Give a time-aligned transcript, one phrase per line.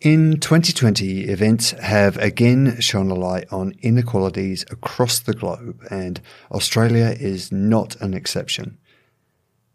[0.00, 6.20] In 2020, events have again shone a light on inequalities across the globe, and
[6.52, 8.78] Australia is not an exception.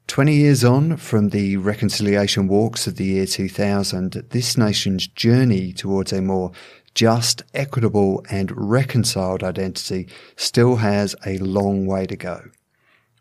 [0.07, 6.13] 20 years on from the reconciliation walks of the year 2000, this nation's journey towards
[6.13, 6.53] a more
[6.95, 12.43] just, equitable, and reconciled identity still has a long way to go.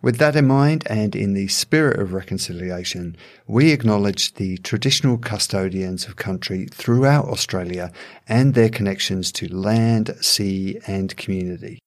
[0.02, 3.16] With that in mind, and in the spirit of reconciliation,
[3.46, 7.92] we acknowledge the traditional custodians of country throughout Australia
[8.28, 11.78] and their connections to land, sea, and community.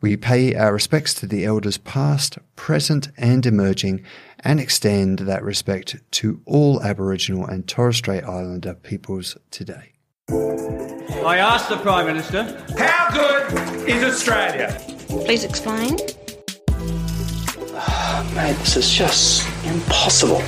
[0.00, 4.02] We pay our respects to the elders past, present, and emerging,
[4.38, 9.92] and extend that respect to all Aboriginal and Torres Strait Islander peoples today.
[10.30, 12.44] I asked the Prime Minister,
[12.78, 14.80] how good is Australia?
[15.08, 15.98] Please explain.
[18.34, 20.42] Mate, this is just impossible.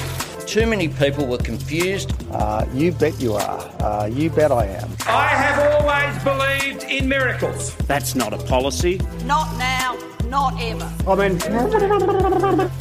[0.46, 2.12] Too many people were confused.
[2.30, 3.72] Uh, you bet you are.
[3.80, 4.90] Uh, you bet I am.
[5.06, 7.74] I have always believed in miracles.
[7.86, 9.00] That's not a policy.
[9.24, 9.98] Not now,
[10.28, 10.92] not ever.
[11.08, 11.38] I mean,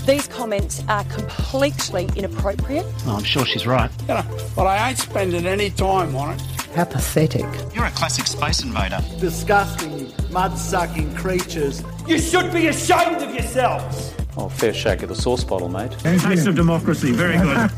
[0.05, 2.85] these comments are completely inappropriate.
[3.05, 3.89] Oh, I'm sure she's right.
[4.01, 6.41] You know, but I ain't spending any time on it.
[6.75, 7.45] How pathetic.
[7.73, 8.99] You're a classic space invader.
[9.19, 11.83] Disgusting, mud sucking creatures.
[12.07, 14.13] You should be ashamed of yourselves.
[14.43, 15.91] Oh, fair shake of the sauce bottle, mate.
[15.99, 17.69] Taste of democracy, very good.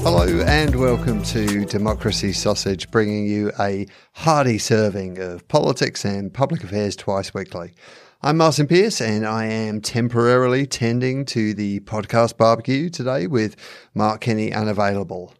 [0.00, 6.64] Hello and welcome to Democracy Sausage, bringing you a hearty serving of politics and public
[6.64, 7.72] affairs twice weekly.
[8.20, 13.54] I'm Martyn Pearce and I am temporarily tending to the podcast barbecue today with
[13.94, 15.34] Mark Kenny unavailable.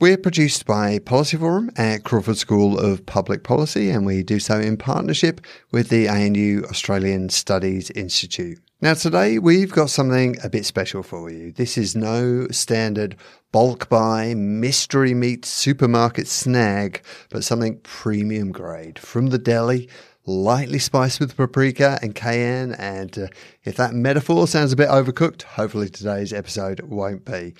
[0.00, 4.60] We're produced by Policy Forum at Crawford School of Public Policy, and we do so
[4.60, 5.40] in partnership
[5.72, 8.60] with the ANU Australian Studies Institute.
[8.80, 11.50] Now, today we've got something a bit special for you.
[11.50, 13.16] This is no standard
[13.50, 19.88] bulk buy mystery meat supermarket snag, but something premium grade from the deli
[20.24, 22.70] lightly spiced with paprika and cayenne.
[22.74, 23.26] And uh,
[23.64, 27.54] if that metaphor sounds a bit overcooked, hopefully today's episode won't be.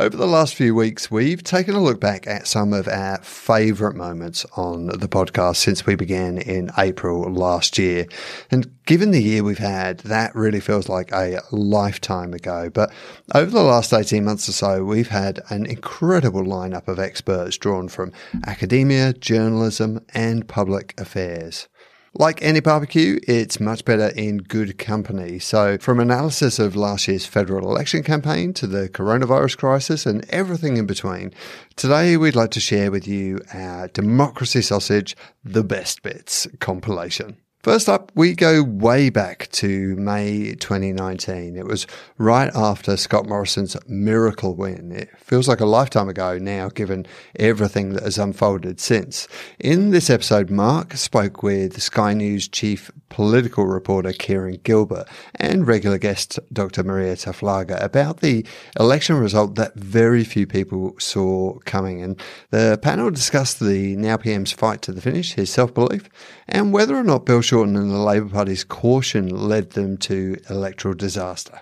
[0.00, 3.96] Over the last few weeks, we've taken a look back at some of our favourite
[3.96, 8.06] moments on the podcast since we began in April last year.
[8.48, 12.70] And given the year we've had, that really feels like a lifetime ago.
[12.72, 12.92] But
[13.34, 17.88] over the last 18 months or so, we've had an incredible lineup of experts drawn
[17.88, 18.12] from
[18.46, 21.66] academia, journalism, and public affairs.
[22.14, 25.38] Like any barbecue, it's much better in good company.
[25.38, 30.78] So, from analysis of last year's federal election campaign to the coronavirus crisis and everything
[30.78, 31.34] in between,
[31.76, 37.36] today we'd like to share with you our Democracy Sausage The Best Bits compilation.
[37.64, 41.56] First up, we go way back to May 2019.
[41.56, 44.92] It was right after Scott Morrison's miracle win.
[44.92, 47.04] It feels like a lifetime ago now, given
[47.34, 49.26] everything that has unfolded since.
[49.58, 55.98] In this episode, Mark spoke with Sky News chief political reporter Kieran Gilbert and regular
[55.98, 56.82] guest Dr.
[56.82, 58.46] Marija Taflaga about the
[58.78, 62.02] election result that very few people saw coming.
[62.02, 62.20] And
[62.50, 66.08] the panel discussed the now PM's fight to the finish, his self belief,
[66.48, 70.94] and whether or not Bill Shorten and the Labor Party's caution led them to electoral
[70.94, 71.60] disaster.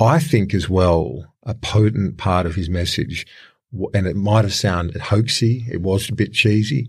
[0.00, 3.26] I think as well, a potent part of his message,
[3.92, 6.88] and it might have sounded hoaxy, it was a bit cheesy.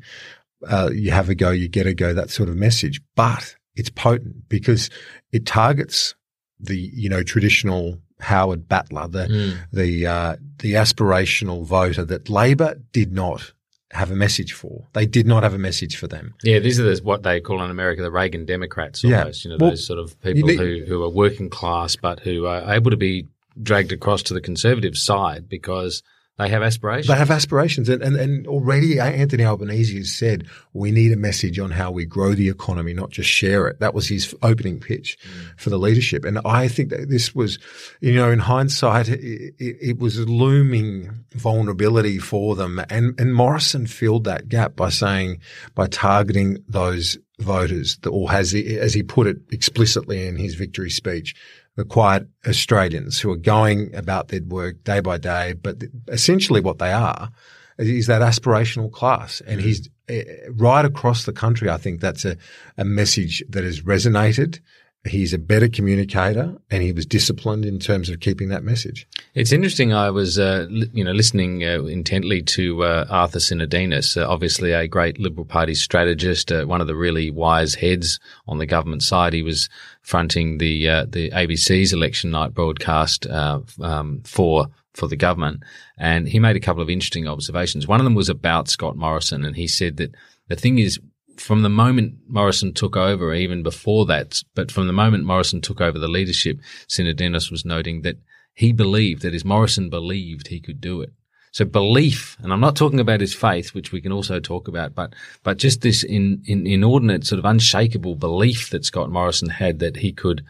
[0.68, 3.90] Uh, you have a go, you get a go, that sort of message, but it's
[3.90, 4.90] potent because
[5.32, 6.16] it targets
[6.60, 9.58] the, you know, traditional Howard battler, the, mm.
[9.74, 13.54] the, uh, the aspirational voter that Labor did not
[13.92, 14.88] have a message for.
[14.94, 16.34] They did not have a message for them.
[16.44, 19.46] Yeah, these are the, what they call in America the Reagan Democrats almost.
[19.46, 19.52] Yeah.
[19.52, 22.46] You know, well, those sort of people need, who, who are working class but who
[22.46, 23.28] are able to be
[23.62, 26.02] dragged across to the conservative side because–
[26.38, 27.08] they have aspirations.
[27.08, 27.88] They have aspirations.
[27.88, 32.06] And, and, and already Anthony Albanese has said, we need a message on how we
[32.06, 33.80] grow the economy, not just share it.
[33.80, 35.58] That was his opening pitch mm.
[35.58, 36.26] for the leadership.
[36.26, 37.58] And I think that this was,
[38.02, 39.22] you know, in hindsight, it,
[39.58, 42.82] it, it was a looming vulnerability for them.
[42.90, 45.40] And, and Morrison filled that gap by saying,
[45.74, 50.90] by targeting those voters, or has he, as he put it explicitly in his victory
[50.90, 51.34] speech,
[51.76, 55.54] the quiet Australians who are going about their work day by day.
[55.54, 57.30] But essentially what they are
[57.78, 59.42] is that aspirational class.
[59.42, 59.68] And mm-hmm.
[59.68, 61.70] he's uh, right across the country.
[61.70, 62.38] I think that's a,
[62.78, 64.60] a message that has resonated.
[65.08, 69.08] He's a better communicator and he was disciplined in terms of keeping that message.
[69.36, 69.94] It's interesting.
[69.94, 74.72] I was, uh, li- you know, listening uh, intently to uh, Arthur Sinodinos, uh, obviously
[74.72, 79.04] a great Liberal Party strategist, uh, one of the really wise heads on the government
[79.04, 79.34] side.
[79.34, 79.70] He was
[80.06, 85.64] fronting the uh, the ABC's election night broadcast um, for for the government,
[85.98, 87.88] and he made a couple of interesting observations.
[87.88, 90.16] One of them was about Scott Morrison, and he said that
[90.48, 91.00] the thing is
[91.38, 95.82] from the moment Morrison took over, even before that, but from the moment Morrison took
[95.82, 98.18] over the leadership, Sinodinos was noting that
[98.54, 101.12] he believed, that is, Morrison believed he could do it.
[101.56, 104.94] So belief, and I'm not talking about his faith, which we can also talk about,
[104.94, 109.80] but, but just this in, in, inordinate sort of unshakable belief that Scott Morrison had
[109.80, 110.44] that he could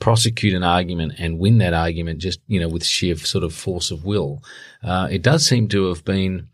[0.00, 3.90] prosecute an argument and win that argument just, you know, with sheer sort of force
[3.90, 4.42] of will.
[4.82, 6.48] Uh, it does seem to have been,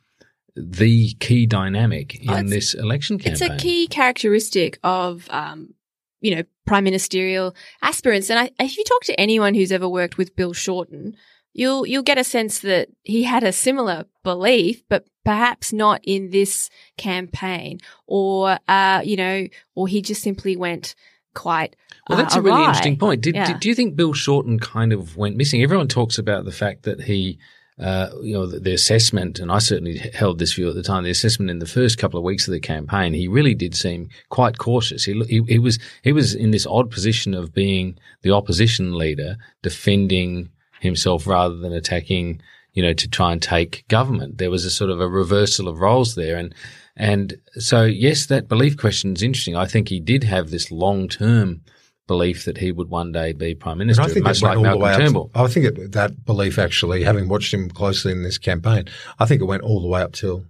[0.56, 3.32] the key dynamic in oh, this election campaign.
[3.34, 5.74] It's a key characteristic of, um,
[6.20, 8.30] you know, prime ministerial aspirants.
[8.30, 11.14] And I, if you talk to anyone who's ever worked with Bill Shorten,
[11.52, 16.30] you'll you'll get a sense that he had a similar belief, but perhaps not in
[16.30, 20.94] this campaign, or uh, you know, or he just simply went
[21.34, 21.76] quite.
[22.08, 23.22] Well, that's uh, a really interesting point.
[23.22, 23.46] Did, yeah.
[23.46, 25.62] did, do you think Bill Shorten kind of went missing?
[25.62, 27.38] Everyone talks about the fact that he
[27.78, 31.04] uh, you know, the, the, assessment, and I certainly held this view at the time.
[31.04, 34.08] The assessment in the first couple of weeks of the campaign, he really did seem
[34.28, 35.04] quite cautious.
[35.04, 39.36] He, he, he was he was in this odd position of being the opposition leader,
[39.62, 40.50] defending
[40.82, 42.40] himself rather than attacking.
[42.74, 44.38] You know, to try and take government.
[44.38, 46.54] There was a sort of a reversal of roles there, and
[46.96, 49.56] and so yes, that belief question is interesting.
[49.56, 51.60] I think he did have this long term
[52.06, 55.28] belief that he would one day be prime minister, I think much like Malcolm Turnbull.
[55.28, 58.84] To, I think it, that belief actually, having watched him closely in this campaign,
[59.18, 60.44] I think it went all the way up till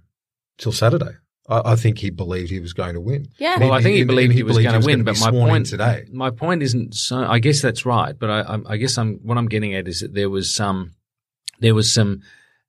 [0.59, 1.17] till Saturday.
[1.53, 3.29] I, I think he believed he was going to win.
[3.39, 3.59] Yeah.
[3.59, 6.07] Well, I think he, believed he, he was going to win, but my point today,
[6.11, 7.25] my point isn't so.
[7.25, 10.15] I guess that's right, but I, I guess I'm what I'm getting at is that
[10.15, 10.95] there was some
[11.61, 12.23] there was some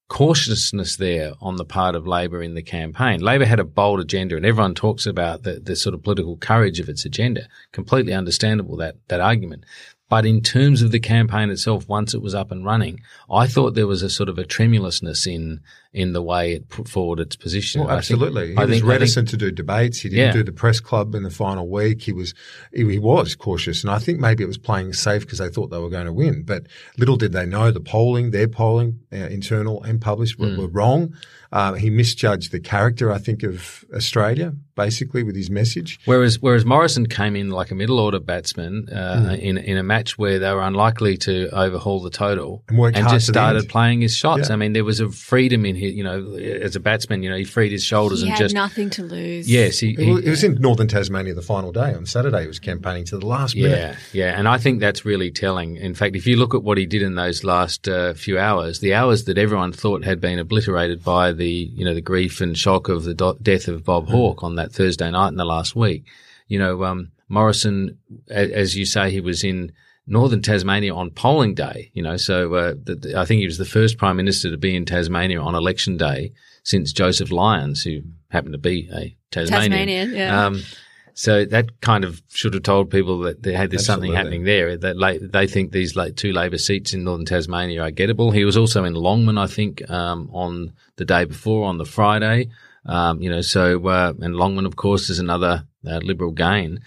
[0.10, 3.22] cautiousness there on the part of Labor in the campaign.
[3.22, 6.80] Labor had a bold agenda, and everyone talks about the, the sort of political courage
[6.80, 7.48] of its agenda.
[7.72, 9.66] Completely understandable that that argument.
[10.10, 13.02] But in terms of the campaign itself, once it was up and running,
[13.32, 15.62] I thought there was a sort of a tremulousness in
[15.94, 17.82] in the way it put forward its position.
[17.82, 18.48] Well, absolutely.
[18.48, 20.00] Think, he I was think, reticent think, to do debates.
[20.00, 20.32] He didn't yeah.
[20.34, 22.02] do the press club in the final week.
[22.02, 22.34] He was
[22.74, 25.68] he, he was cautious, and I think maybe it was playing safe because they thought
[25.68, 26.44] they were going to win.
[26.44, 26.64] But
[26.98, 30.58] little did they know the polling, their polling, uh, internal and published, were, mm.
[30.58, 31.16] were wrong.
[31.52, 36.00] Uh, he misjudged the character, I think, of Australia basically with his message.
[36.06, 39.40] Whereas whereas Morrison came in like a middle order batsman uh, mm.
[39.40, 43.28] in in a match where they were unlikely to overhaul the total and, and just
[43.28, 44.50] started playing his shots.
[44.50, 44.54] Yeah.
[44.54, 47.36] I mean, there was a freedom in his, you know, as a batsman, you know,
[47.36, 49.50] he freed his shoulders he and just nothing to lose.
[49.50, 52.42] Yes, he, he, it was in northern Tasmania the final day on Saturday.
[52.42, 53.98] He was campaigning to the last yeah, minute.
[54.12, 55.78] Yeah, yeah, and I think that's really telling.
[55.78, 58.80] In fact, if you look at what he did in those last uh, few hours,
[58.80, 62.58] the hours that everyone thought had been obliterated by the you know the grief and
[62.58, 64.12] shock of the do- death of Bob mm.
[64.12, 66.06] Hawke on that Thursday night in the last week.
[66.48, 67.98] You know, um, Morrison,
[68.30, 69.72] as you say, he was in
[70.06, 71.92] northern Tasmania on polling day.
[71.94, 74.76] You know, so uh, the, I think he was the first prime minister to be
[74.76, 76.34] in Tasmania on election day
[76.64, 79.72] since Joseph Lyons, who happened to be a Tasmanian.
[79.72, 80.46] Tasmanian, yeah.
[80.46, 80.64] Um,
[81.16, 84.08] so that kind of should have told people that there had there's Absolutely.
[84.08, 84.78] something happening there.
[84.78, 88.34] That they think these two Labor seats in northern Tasmania are gettable.
[88.34, 92.50] He was also in Longman, I think, um, on the day before on the Friday.
[92.86, 96.80] Um, you know, so uh, and Longman, of course, is another uh, Liberal gain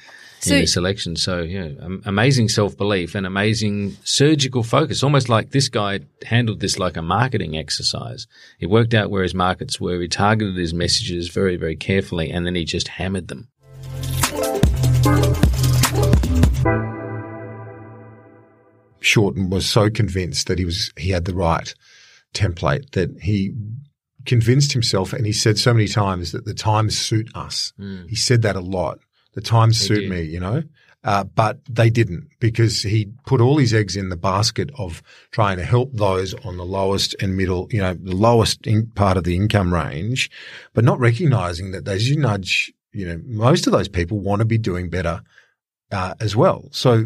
[0.46, 1.16] so, in this election.
[1.16, 1.70] So, yeah,
[2.04, 5.02] amazing self belief and amazing surgical focus.
[5.02, 8.26] Almost like this guy handled this like a marketing exercise.
[8.58, 10.00] He worked out where his markets were.
[10.00, 13.48] He targeted his messages very, very carefully, and then he just hammered them.
[19.00, 21.72] Shorten was so convinced that he was he had the right
[22.34, 23.54] template that he
[24.26, 27.72] convinced himself, and he said so many times that the times suit us.
[27.78, 28.08] Mm.
[28.08, 28.98] He said that a lot.
[29.36, 30.10] The times they suit did.
[30.10, 30.64] me, you know.
[31.04, 35.56] Uh, but they didn't because he put all his eggs in the basket of trying
[35.56, 38.66] to help those on the lowest and middle, you know, the lowest
[38.96, 40.28] part of the income range,
[40.74, 44.44] but not recognizing that as you nudge, you know, most of those people want to
[44.44, 45.22] be doing better
[45.92, 46.66] uh, as well.
[46.72, 47.04] So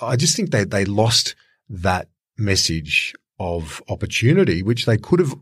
[0.00, 1.34] I just think they they lost
[1.68, 5.34] that message of opportunity, which they could have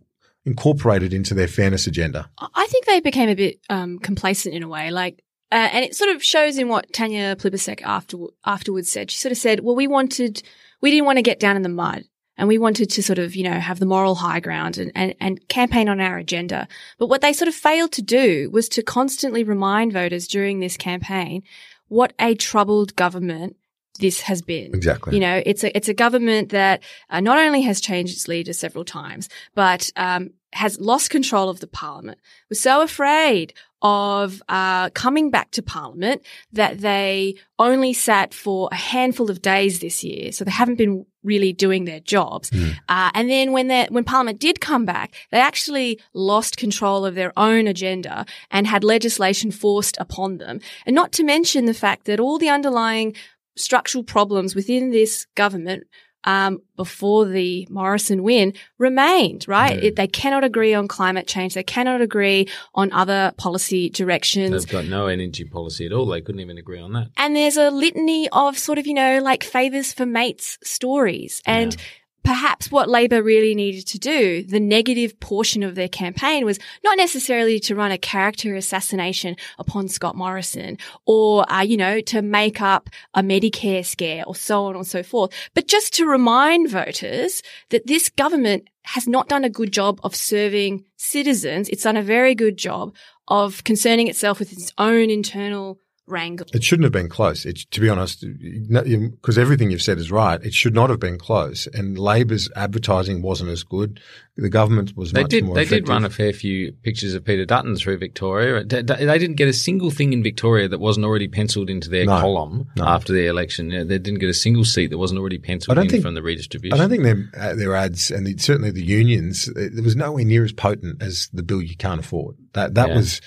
[0.46, 2.30] incorporated into their fairness agenda.
[2.38, 4.90] I think they became a bit um, complacent in a way.
[4.90, 9.10] Like uh, and it sort of shows in what Tanya Plibersek after, afterwards said.
[9.10, 10.42] She sort of said, well, we wanted,
[10.80, 12.04] we didn't want to get down in the mud
[12.36, 15.14] and we wanted to sort of, you know, have the moral high ground and, and,
[15.20, 16.68] and campaign on our agenda.
[16.98, 20.76] But what they sort of failed to do was to constantly remind voters during this
[20.76, 21.42] campaign
[21.88, 23.56] what a troubled government
[23.98, 24.74] this has been.
[24.74, 25.14] Exactly.
[25.14, 28.52] You know, it's a it's a government that uh, not only has changed its leader
[28.52, 32.18] several times, but um, has lost control of the parliament.
[32.48, 38.76] Was so afraid of uh, coming back to Parliament that they only sat for a
[38.76, 42.50] handful of days this year, so they haven't been really doing their jobs.
[42.50, 42.76] Mm.
[42.88, 47.32] Uh, and then when when Parliament did come back, they actually lost control of their
[47.38, 50.60] own agenda and had legislation forced upon them.
[50.84, 53.14] And not to mention the fact that all the underlying
[53.56, 55.84] structural problems within this government
[56.24, 59.82] um, before the Morrison win remained, right?
[59.82, 61.54] It, they cannot agree on climate change.
[61.54, 64.50] They cannot agree on other policy directions.
[64.64, 66.06] They've got no energy policy at all.
[66.06, 67.08] They couldn't even agree on that.
[67.16, 71.42] And there's a litany of sort of, you know, like favors for mates stories.
[71.46, 71.80] And yeah
[72.22, 76.96] perhaps what Labor really needed to do, the negative portion of their campaign was not
[76.96, 82.60] necessarily to run a character assassination upon Scott Morrison or, uh, you know, to make
[82.60, 87.42] up a Medicare scare or so on and so forth, but just to remind voters
[87.70, 91.68] that this government has not done a good job of serving citizens.
[91.68, 92.94] It's done a very good job
[93.28, 95.78] of concerning itself with its own internal
[96.10, 96.46] wrangle.
[96.52, 97.46] It shouldn't have been close.
[97.46, 98.24] It, to be honest,
[98.68, 100.42] because everything you've said is right.
[100.44, 101.66] It should not have been close.
[101.68, 104.00] And Labor's advertising wasn't as good.
[104.36, 105.54] The government was they much did, more.
[105.54, 105.86] They effective.
[105.86, 108.64] did run a fair few pictures of Peter Dutton through Victoria.
[108.64, 112.18] They didn't get a single thing in Victoria that wasn't already penciled into their no,
[112.18, 112.84] column no.
[112.84, 113.68] after the election.
[113.68, 116.78] They didn't get a single seat that wasn't already penciled in think, from the redistribution.
[116.78, 120.24] I don't think their, uh, their ads and the, certainly the unions, it was nowhere
[120.24, 122.36] near as potent as the bill you can't afford.
[122.54, 122.96] That that yeah.
[122.96, 123.20] was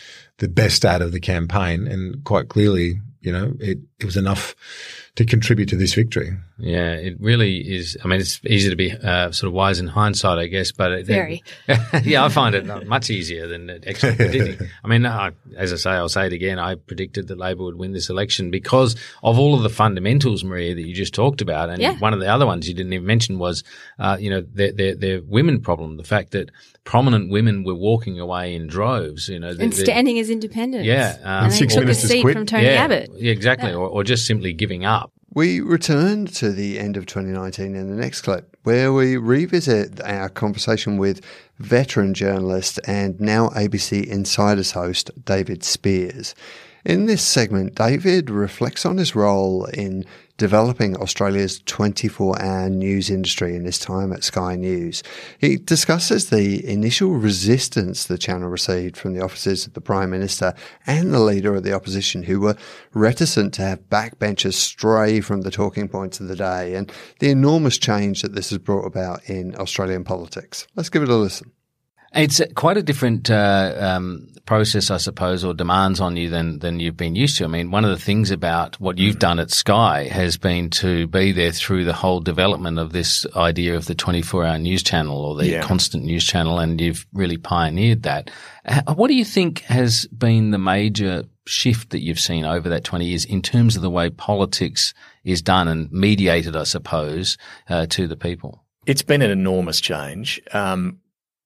[0.44, 4.54] the best out of the campaign, and quite clearly you know, it, it was enough
[5.16, 6.36] to contribute to this victory.
[6.58, 7.98] Yeah, it really is.
[8.04, 10.92] I mean, it's easy to be uh, sort of wise in hindsight, I guess, but
[10.92, 11.44] it, very.
[11.68, 14.68] It, yeah, I find it much easier than actually predicting.
[14.84, 16.58] I mean, I, as I say, I'll say it again.
[16.58, 20.76] I predicted that Labor would win this election because of all of the fundamentals, Marija,
[20.76, 21.98] that you just talked about, and yeah.
[22.00, 23.64] one of the other ones you didn't even mention was,
[24.00, 25.98] uh, you know, their, their, their women problem.
[25.98, 26.50] The fact that
[26.86, 30.86] prominent women were walking away in droves, you know, and standing as independents.
[30.86, 32.36] Yeah, um, and they took a seat quit.
[32.36, 33.10] from Tony yeah, Abbott.
[33.16, 33.76] Yeah, exactly, yeah.
[33.76, 35.03] Or, or just simply giving up.
[35.36, 40.30] We return to the end of 2019 in the next clip, where we revisit our
[40.30, 41.26] conversation with
[41.58, 46.36] veteran journalist and now ABC Insiders host David Speers.
[46.86, 50.06] In this segment, David reflects on his role in
[50.38, 55.04] developing Australia's 24 hour news industry in his time at Sky News.
[55.40, 60.54] He discusses the initial resistance the channel received from the offices of the Prime Minister
[60.86, 62.58] and the Leader of the Opposition, who were
[62.94, 67.78] reticent to have backbenchers stray from the talking points of the day, and the enormous
[67.78, 70.68] change that this has brought about in Australian politics.
[70.76, 71.53] Let's give it a listen.
[72.16, 76.80] It's quite a different uh, um, process, I suppose, or demands on you than than
[76.80, 77.46] you've been used to.
[77.46, 81.08] I mean, one of the things about what you've done at Sky has been to
[81.08, 85.36] be there through the whole development of this idea of the 24-hour news channel or
[85.36, 85.64] the Yeah.
[85.64, 88.30] constant news channel, and you've really pioneered that.
[88.94, 93.06] What do you think has been the major shift that you've seen over that 20
[93.06, 94.94] years in terms of the way politics
[95.24, 97.38] is done and mediated, I suppose,
[97.70, 98.64] uh, to the people?
[98.86, 100.42] It's been an enormous change.
[100.54, 101.00] Um,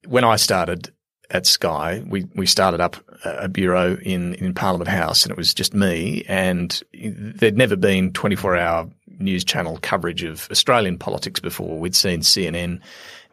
[0.06, 0.92] when I started
[1.30, 5.52] at Sky, we, we started up a bureau in, in Parliament House and it was
[5.52, 8.88] just me and there'd never been 24 hour
[9.18, 11.78] news channel coverage of Australian politics before.
[11.78, 12.80] We'd seen CNN.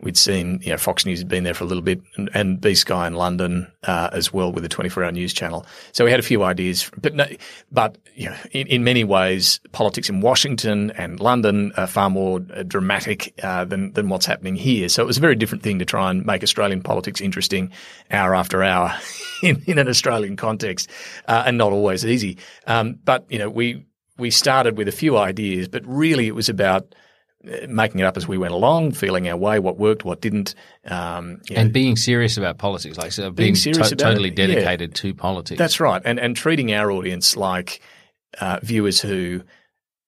[0.01, 2.59] We'd seen, you know, Fox News had been there for a little bit and, and
[2.59, 5.65] B Sky in London, uh, as well with the 24 hour news channel.
[5.93, 7.25] So we had a few ideas, but no,
[7.71, 12.41] but, you know, in, in many ways, politics in Washington and London are far more
[12.53, 14.89] uh, dramatic, uh, than, than what's happening here.
[14.89, 17.71] So it was a very different thing to try and make Australian politics interesting
[18.11, 18.93] hour after hour
[19.43, 20.89] in, in an Australian context,
[21.29, 22.37] uh, and not always easy.
[22.67, 23.85] Um, but, you know, we,
[24.17, 26.95] we started with a few ideas, but really it was about
[27.47, 30.55] uh, making it up as we went along, feeling our way, what worked, what didn't.
[30.85, 34.37] Um, know, And being serious about politics, like so being, serious to- about totally it,
[34.39, 34.47] yeah.
[34.47, 35.59] dedicated to politics.
[35.59, 37.81] That's right, and and treating our audience like
[38.39, 39.41] uh, viewers who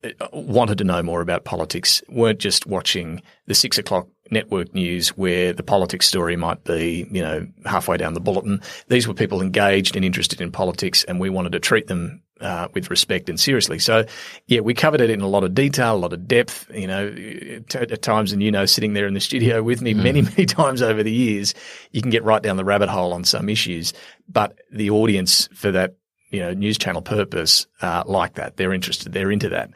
[0.04, 5.10] uh, wanted to know more about politics, weren't just watching the six o'clock network news
[5.10, 8.62] where the politics story might be, you know, halfway down the bulletin.
[8.88, 12.68] These were people engaged and interested in politics, and we wanted to treat them uh,
[12.74, 13.80] with respect and seriously.
[13.80, 14.06] So,
[14.48, 16.70] yeah, we covered it in a lot of detail, a lot of depth.
[16.74, 19.94] You know, t- at times, and you know, sitting there in the studio with me
[19.94, 21.54] many, many times over the years,
[21.92, 23.94] you can get right down the rabbit hole on some issues.
[24.28, 25.96] But the audience for that,
[26.30, 29.72] you know, news channel purpose, uh, like that, they're interested, they're into that.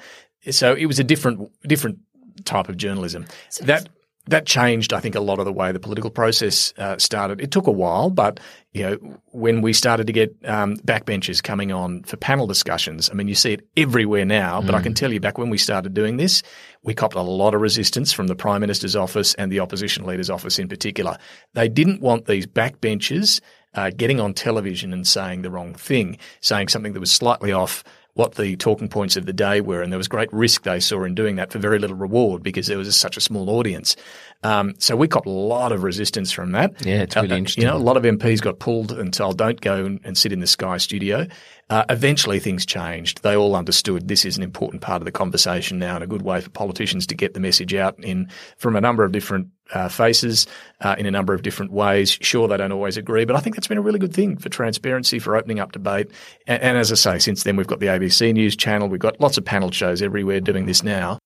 [0.50, 2.00] So it was a different, different
[2.46, 3.26] type of journalism.
[3.50, 3.90] So that
[4.28, 7.42] that changed, I think, a lot of the way the political process uh, started.
[7.42, 8.40] It took a while, but
[8.72, 8.96] you know,
[9.32, 13.36] when we started to get um, backbenchers coming on for panel discussions, I mean, you
[13.36, 14.62] see it everywhere now.
[14.62, 14.78] But mm.
[14.78, 16.44] I can tell you, back when we started doing this,
[16.84, 20.30] we copped a lot of resistance from the Prime Minister's office and the opposition leader's
[20.30, 21.18] office in particular.
[21.54, 23.42] They didn't want these backbenchers
[23.74, 27.84] uh, getting on television and saying the wrong thing, saying something that was slightly off
[28.14, 31.04] what the talking points of the day were, and there was great risk they saw
[31.04, 33.96] in doing that for very little reward because there was such a small audience.
[34.44, 36.86] Um, so we got a lot of resistance from that.
[36.86, 37.64] Yeah, it's really uh, interesting.
[37.64, 40.32] You know, a lot of MPs got pulled and told, "Don't go and, and sit
[40.32, 41.28] in the Sky studio."
[41.70, 43.24] Uh, eventually, things changed.
[43.24, 46.24] They all understood this is an important part of the conversation now, and a good
[46.24, 49.90] way for politicians to get the message out in from a number of different uh,
[49.90, 50.48] faces
[50.82, 52.18] uh, in a number of different ways.
[52.22, 54.50] Sure, they don't always agree, but I think that's been a really good thing for
[54.50, 56.12] transparency, for opening up debate.
[56.48, 59.20] And, and as I say, since then we've got the ABC News channel, we've got
[59.20, 61.20] lots of panel shows everywhere doing this now.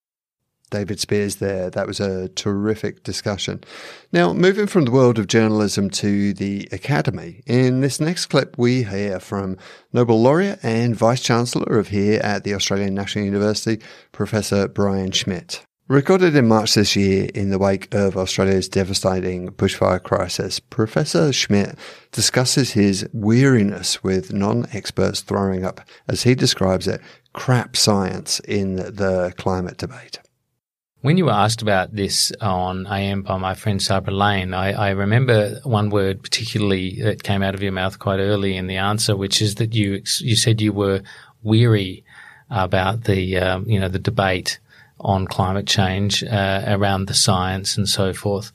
[0.71, 1.69] David Speers there.
[1.69, 3.63] That was a terrific discussion.
[4.11, 8.83] Now, moving from the world of journalism to the academy, in this next clip, we
[8.83, 9.57] hear from
[9.93, 15.63] Nobel laureate and Vice Chancellor of here at the Australian National University, Professor Brian Schmidt.
[15.87, 21.77] Recorded in March this year in the wake of Australia's devastating bushfire crisis, Professor Schmidt
[22.11, 27.01] discusses his weariness with non experts throwing up, as he describes it,
[27.33, 30.17] crap science in the climate debate.
[31.01, 34.89] When you were asked about this on AM by my friend Sabra Lane, I, I,
[34.89, 39.15] remember one word particularly that came out of your mouth quite early in the answer,
[39.15, 41.03] which is that you you said you were
[41.43, 42.03] weary
[42.49, 44.57] about the um, you know the debate
[45.05, 48.51] on climate change uh, around the science and so forth.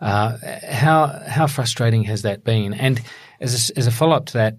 [0.00, 0.36] Uh,
[0.68, 2.74] how how frustrating has that been?
[2.74, 3.00] And
[3.40, 4.56] as a, as a follow up to that,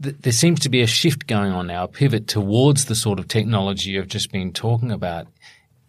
[0.00, 3.18] th- there seems to be a shift going on now, a pivot towards the sort
[3.18, 5.26] of technology you've just been talking about.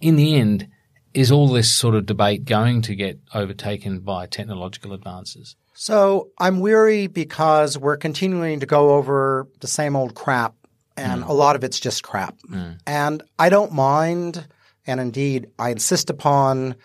[0.02, 0.68] In the end,
[1.14, 5.56] is all this sort of debate going to get overtaken by technological advances?
[5.76, 10.56] So I'm weary because we're continuing to go over the same old crap,
[10.96, 11.30] and mm.
[11.30, 12.36] a lot of it's just crap.
[12.50, 12.80] Mm.
[12.88, 14.48] And I don't mind
[14.88, 16.76] and indeed, I insist upon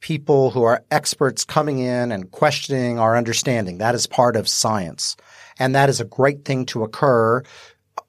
[0.00, 3.78] people who are experts coming in and questioning our understanding.
[3.78, 5.16] That is part of science.
[5.58, 7.42] And that is a great thing to occur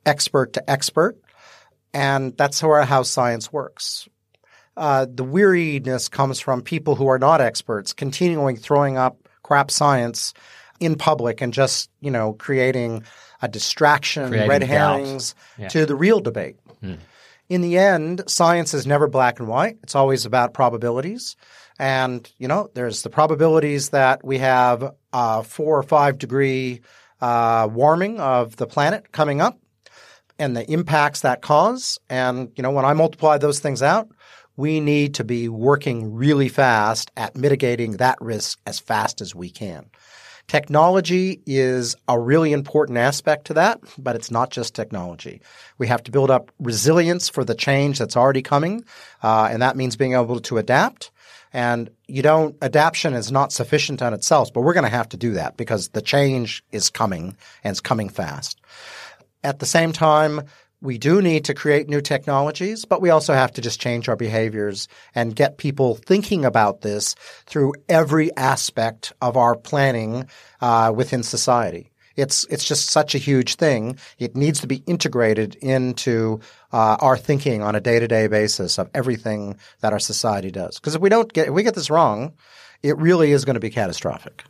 [0.05, 1.17] expert to expert.
[1.93, 4.09] And that's how science works.
[4.75, 10.33] Uh, the weariness comes from people who are not experts continuing throwing up crap science
[10.79, 13.03] in public and just, you know, creating
[13.43, 15.67] a distraction, creating red herrings yeah.
[15.67, 16.55] to the real debate.
[16.81, 16.95] Hmm
[17.49, 19.77] in the end, science is never black and white.
[19.83, 21.35] It's always about probabilities.
[21.79, 26.81] And, you know, there's the probabilities that we have a four or five degree
[27.21, 29.59] uh, warming of the planet coming up
[30.39, 31.99] and the impacts that cause.
[32.09, 34.09] And, you know, when I multiply those things out,
[34.55, 39.49] we need to be working really fast at mitigating that risk as fast as we
[39.49, 39.89] can.
[40.47, 45.41] Technology is a really important aspect to that, but it's not just technology.
[45.77, 48.83] We have to build up resilience for the change that's already coming,
[49.23, 51.11] uh, and that means being able to adapt.
[51.53, 55.17] And you don't, adaptation is not sufficient on itself, but we're going to have to
[55.17, 58.59] do that because the change is coming and it's coming fast.
[59.43, 60.41] At the same time,
[60.83, 64.17] we do need to create new technologies, but we also have to just change our
[64.17, 67.15] behaviors and get people thinking about this
[67.45, 70.27] through every aspect of our planning
[70.59, 71.89] uh, within society.
[72.15, 73.97] It's it's just such a huge thing.
[74.19, 76.41] It needs to be integrated into
[76.71, 80.79] uh, our thinking on a day to day basis of everything that our society does.
[80.79, 82.33] Because if we don't get if we get this wrong,
[82.83, 84.43] it really is going to be catastrophic.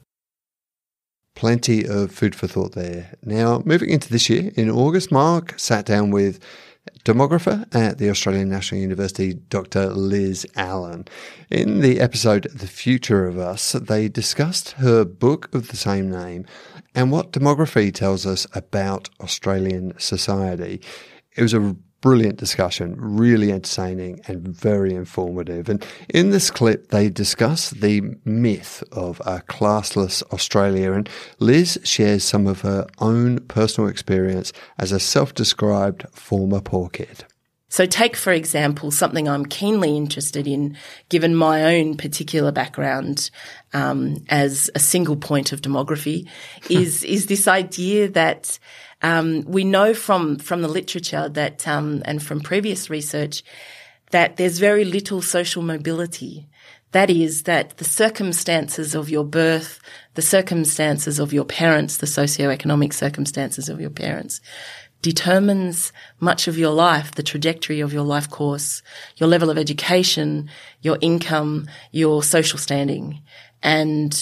[1.35, 3.13] Plenty of food for thought there.
[3.23, 6.39] Now, moving into this year, in August, Mark sat down with
[7.05, 9.87] demographer at the Australian National University, Dr.
[9.87, 11.07] Liz Allen.
[11.49, 16.45] In the episode The Future of Us, they discussed her book of the same name
[16.95, 20.81] and what demography tells us about Australian society.
[21.35, 25.69] It was a brilliant discussion, really entertaining and very informative.
[25.69, 30.91] And in this clip, they discuss the myth of a classless Australia.
[30.91, 36.89] And Liz shares some of her own personal experience as a self described former poor
[36.89, 37.23] kid.
[37.69, 40.77] So, take for example something I'm keenly interested in,
[41.09, 43.31] given my own particular background
[43.73, 46.29] um, as a single point of demography,
[46.69, 48.59] is is this idea that
[49.03, 53.43] um, we know from from the literature that um, and from previous research
[54.11, 56.47] that there's very little social mobility.
[56.91, 59.79] That is that the circumstances of your birth,
[60.13, 64.39] the circumstances of your parents, the socioeconomic circumstances of your parents,
[65.01, 68.83] determines much of your life, the trajectory of your life course,
[69.17, 70.49] your level of education,
[70.81, 73.21] your income, your social standing.
[73.63, 74.13] And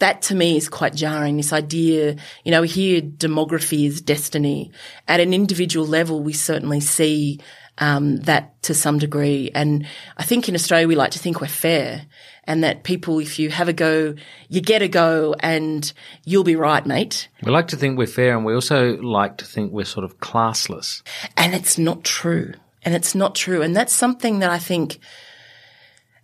[0.00, 1.36] that to me is quite jarring.
[1.36, 4.72] This idea, you know, here demography is destiny.
[5.08, 7.40] At an individual level, we certainly see
[7.78, 9.50] um, that to some degree.
[9.54, 9.86] And
[10.16, 12.06] I think in Australia, we like to think we're fair
[12.44, 14.14] and that people, if you have a go,
[14.48, 15.90] you get a go and
[16.24, 17.28] you'll be right, mate.
[17.42, 20.18] We like to think we're fair and we also like to think we're sort of
[20.18, 21.02] classless.
[21.36, 22.54] And it's not true.
[22.82, 23.62] And it's not true.
[23.62, 24.98] And that's something that I think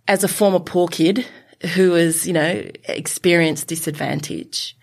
[0.07, 1.25] as a former poor kid
[1.73, 4.77] who has, you know, experienced disadvantage,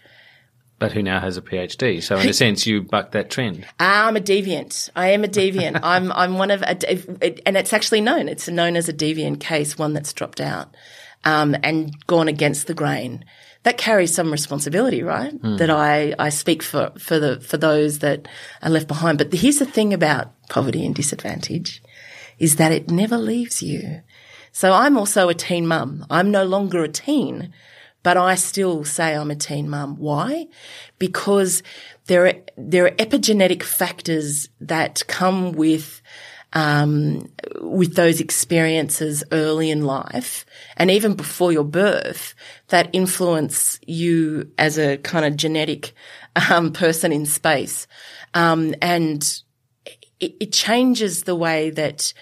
[0.78, 2.02] but who now has a PhD.
[2.02, 3.66] So in a sense, you buck that trend.
[3.78, 4.90] I'm a deviant.
[4.94, 5.80] I am a deviant.
[5.82, 8.28] I'm I'm one of a, and it's actually known.
[8.28, 10.74] It's known as a deviant case, one that's dropped out
[11.24, 13.24] um, and gone against the grain.
[13.62, 15.32] That carries some responsibility, right?
[15.40, 15.58] Mm.
[15.58, 18.28] That I I speak for for the for those that
[18.62, 19.18] are left behind.
[19.18, 21.82] But here's the thing about poverty and disadvantage,
[22.38, 24.02] is that it never leaves you.
[24.54, 26.06] So I'm also a teen mum.
[26.08, 27.52] I'm no longer a teen
[28.04, 29.96] but I still say I'm a teen mum.
[29.96, 30.46] Why?
[30.98, 31.64] Because
[32.06, 36.02] there are, there are epigenetic factors that come with,
[36.52, 37.26] um,
[37.62, 40.44] with those experiences early in life
[40.76, 42.34] and even before your birth
[42.68, 45.94] that influence you as a kind of genetic,
[46.50, 47.86] um, person in space.
[48.34, 49.42] Um, and
[50.20, 52.12] it, it changes the way that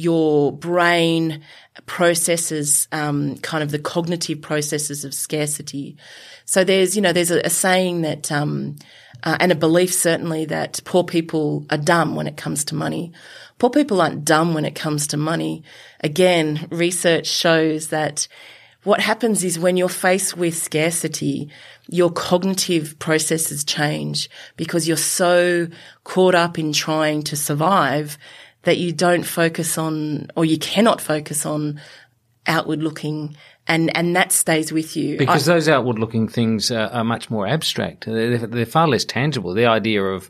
[0.00, 1.42] your brain
[1.86, 5.96] processes, um, kind of the cognitive processes of scarcity.
[6.44, 8.76] So there's, you know, there's a, a saying that, um,
[9.22, 13.12] uh, and a belief certainly that poor people are dumb when it comes to money.
[13.58, 15.62] Poor people aren't dumb when it comes to money.
[16.00, 18.26] Again, research shows that
[18.82, 21.50] what happens is when you're faced with scarcity,
[21.88, 25.68] your cognitive processes change because you're so
[26.04, 28.16] caught up in trying to survive
[28.62, 31.80] that you don't focus on or you cannot focus on
[32.46, 35.16] outward looking and, and that stays with you.
[35.16, 38.06] Because I, those outward looking things are, are, much more abstract.
[38.06, 39.54] They're, they're, far less tangible.
[39.54, 40.28] The idea of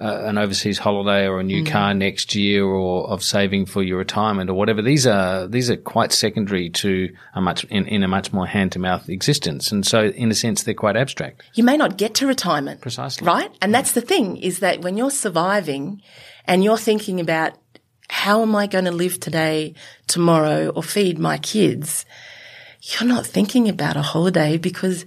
[0.00, 1.70] uh, an overseas holiday or a new mm.
[1.70, 5.76] car next year or of saving for your retirement or whatever, these are, these are
[5.76, 9.72] quite secondary to a much, in, in a much more hand to mouth existence.
[9.72, 11.42] And so in a sense, they're quite abstract.
[11.54, 12.80] You may not get to retirement.
[12.80, 13.26] Precisely.
[13.26, 13.50] Right?
[13.60, 16.00] And that's the thing is that when you're surviving,
[16.48, 17.52] and you're thinking about
[18.10, 19.74] how am I going to live today,
[20.06, 22.04] tomorrow, or feed my kids,
[22.82, 25.04] you're not thinking about a holiday because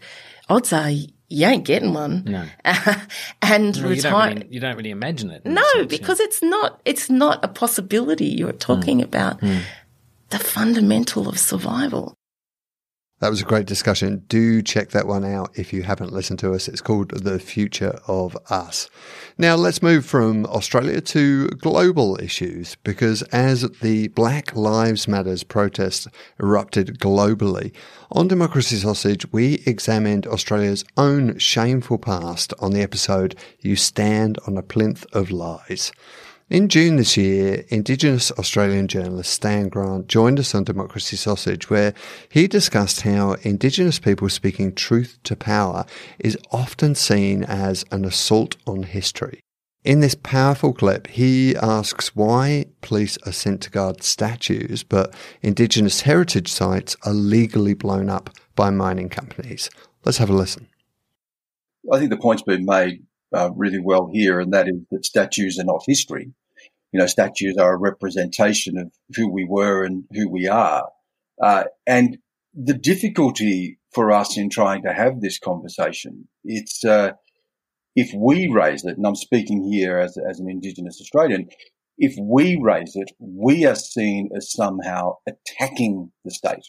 [0.47, 0.91] odds are
[1.33, 2.23] you ain't getting one.
[2.25, 2.45] No.
[3.41, 3.95] and no, retire.
[3.95, 5.45] You don't, really, you don't really imagine it.
[5.45, 6.25] No, sense, because yeah.
[6.25, 6.81] it's not.
[6.85, 8.25] It's not a possibility.
[8.25, 9.05] You're talking mm.
[9.05, 9.61] about mm.
[10.29, 12.15] the fundamental of survival.
[13.21, 14.23] That was a great discussion.
[14.29, 16.67] Do check that one out if you haven't listened to us.
[16.67, 18.89] It's called The Future of Us.
[19.37, 26.07] Now, let's move from Australia to global issues because as the Black Lives Matters protests
[26.39, 27.71] erupted globally,
[28.11, 34.57] on Democracy Sausage, we examined Australia's own shameful past on the episode You Stand on
[34.57, 35.91] a Plinth of Lies.
[36.51, 41.93] In June this year, Indigenous Australian journalist Stan Grant joined us on Democracy Sausage, where
[42.27, 45.85] he discussed how Indigenous people speaking truth to power
[46.19, 49.39] is often seen as an assault on history.
[49.85, 56.01] In this powerful clip, he asks why police are sent to guard statues, but Indigenous
[56.01, 59.69] heritage sites are legally blown up by mining companies.
[60.03, 60.67] Let's have a listen.
[61.93, 65.57] I think the point's been made uh, really well here, and that is that statues
[65.57, 66.33] are not history
[66.91, 70.89] you know, statues are a representation of who we were and who we are.
[71.41, 72.17] Uh, and
[72.53, 77.11] the difficulty for us in trying to have this conversation, it's, uh,
[77.95, 81.47] if we raise it, and I'm speaking here as, as an Indigenous Australian,
[81.97, 86.67] if we raise it, we are seen as somehow attacking the state,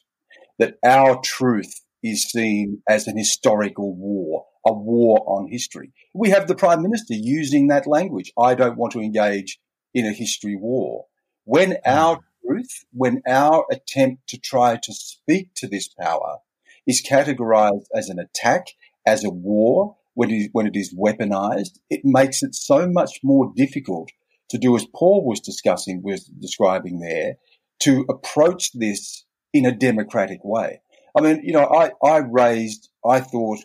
[0.58, 5.92] that our truth is seen as an historical war, a war on history.
[6.14, 8.32] We have the Prime Minister using that language.
[8.38, 9.58] I don't want to engage
[9.94, 11.07] in a history war.
[11.44, 11.76] When hmm.
[11.85, 16.38] our truth, when our attempt to try to speak to this power
[16.87, 18.68] is categorized as an attack,
[19.07, 23.20] as a war, when it, is, when it is weaponized, it makes it so much
[23.22, 24.11] more difficult
[24.50, 27.37] to do as Paul was discussing, was describing there,
[27.81, 30.83] to approach this in a democratic way.
[31.16, 33.61] I mean, you know, I, I raised, I thought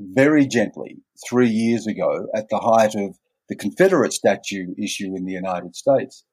[0.00, 5.32] very gently three years ago at the height of the Confederate statue issue in the
[5.32, 6.24] United States,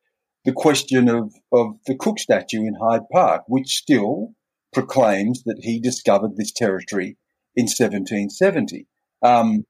[0.44, 4.34] the question of, of the Cook statue in Hyde Park, which still
[4.74, 7.18] proclaims that he discovered this territory
[7.56, 8.88] in 1770.
[9.22, 9.66] Um,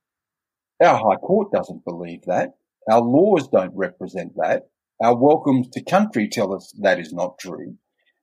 [0.83, 2.55] our High Court doesn't believe that.
[2.91, 4.63] Our laws don't represent that.
[5.01, 7.77] Our welcomes to country tell us that is not true.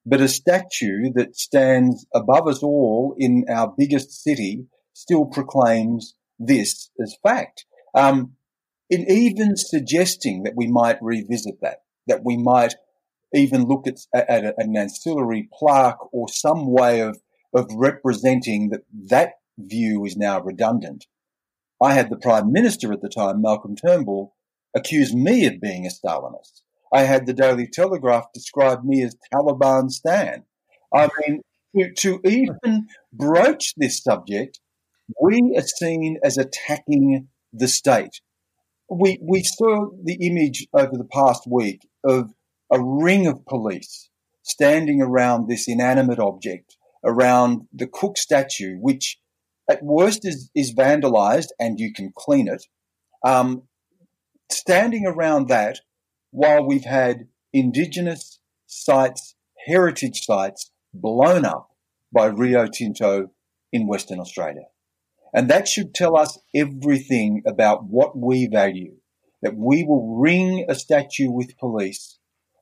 [0.05, 6.91] But a statue that stands above us all in our biggest city still proclaims this
[7.01, 7.65] as fact.
[7.95, 8.33] Um,
[8.93, 12.75] in even suggesting that we might revisit that, that we might
[13.33, 17.19] even look at, at an ancillary plaque or some way of,
[17.55, 21.07] of representing that that view is now redundant.
[21.83, 24.35] I had the Prime Minister at the time, Malcolm Turnbull,
[24.77, 26.61] accuse me of being a Stalinist.
[26.93, 30.45] I had the Daily Telegraph describe me as Taliban Stan.
[30.95, 31.41] I mean,
[31.75, 34.61] to, to even broach this subject,
[35.19, 38.21] we are seen as attacking the state.
[38.95, 42.31] We, we saw the image over the past week of
[42.71, 44.11] a ring of police
[44.43, 49.19] standing around this inanimate object, around the Cook statue, which
[49.71, 52.67] at worst is, is vandalized and you can clean it.
[53.25, 53.63] Um,
[54.51, 55.79] standing around that
[56.31, 59.35] while we've had indigenous sites,
[59.67, 61.71] heritage sites blown up
[62.13, 63.31] by Rio Tinto
[63.73, 64.67] in Western Australia.
[65.33, 68.97] And that should tell us everything about what we value,
[69.41, 72.19] that we will ring a statue with police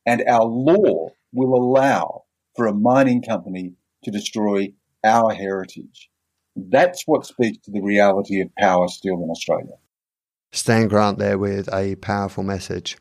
[0.07, 2.25] and our law will allow
[2.57, 4.73] for a mining company to destroy
[5.05, 6.11] our heritage.
[6.57, 9.77] That's what speaks to the reality of power still in Australia.
[10.53, 12.97] Stan Grant there with a powerful message.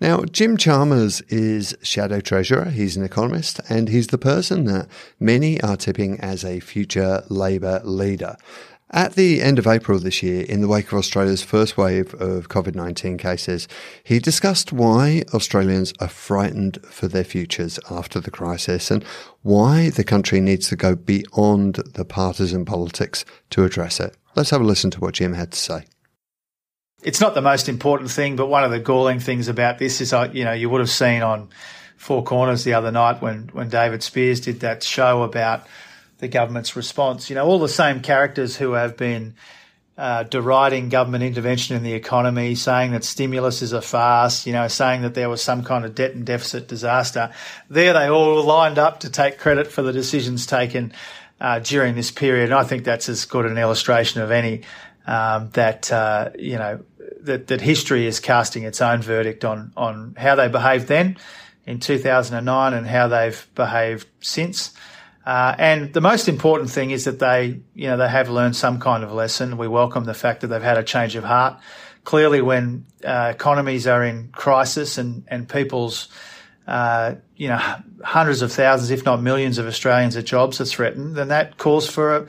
[0.00, 2.70] Now, Jim Chalmers is Shadow Treasurer.
[2.70, 4.88] He's an economist and he's the person that
[5.20, 8.36] many are tipping as a future Labor leader.
[8.94, 12.50] At the end of April this year, in the wake of Australia's first wave of
[12.50, 13.66] COVID 19 cases,
[14.04, 19.02] he discussed why Australians are frightened for their futures after the crisis and
[19.40, 24.14] why the country needs to go beyond the partisan politics to address it.
[24.36, 25.84] Let's have a listen to what Jim had to say
[27.02, 30.12] it's not the most important thing, but one of the galling things about this is,
[30.12, 31.48] uh, you know, you would have seen on
[31.96, 35.66] Four Corners the other night when, when David Speers did that show about
[36.22, 37.28] the government's response.
[37.28, 39.34] You know, all the same characters who have been
[39.98, 44.68] uh, deriding government intervention in the economy, saying that stimulus is a farce, you know,
[44.68, 47.32] saying that there was some kind of debt and deficit disaster.
[47.68, 50.92] There they all lined up to take credit for the decisions taken
[51.40, 52.50] uh, during this period.
[52.50, 54.62] And I think that's as good an illustration of any
[55.08, 56.84] um, that, uh, you know,
[57.22, 61.16] that, that history is casting its own verdict on, on how they behaved then
[61.66, 64.72] in 2009 and how they've behaved since.
[65.24, 68.80] Uh, and the most important thing is that they, you know, they have learned some
[68.80, 69.56] kind of lesson.
[69.56, 71.60] We welcome the fact that they've had a change of heart.
[72.04, 76.08] Clearly, when uh, economies are in crisis and and people's,
[76.66, 77.60] uh, you know,
[78.02, 82.26] hundreds of thousands, if not millions, of Australians' jobs are threatened, then that calls for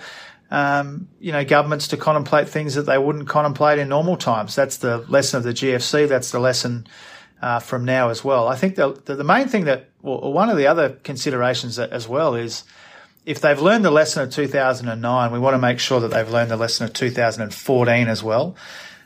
[0.53, 4.55] um, you know, governments to contemplate things that they wouldn't contemplate in normal times.
[4.55, 6.07] That's the lesson of the GFC.
[6.07, 6.85] That's the lesson
[7.41, 8.47] uh, from now as well.
[8.47, 12.07] I think the, the, the main thing that, well, one of the other considerations as
[12.07, 12.65] well is
[13.25, 16.51] if they've learned the lesson of 2009, we want to make sure that they've learned
[16.51, 18.55] the lesson of 2014 as well.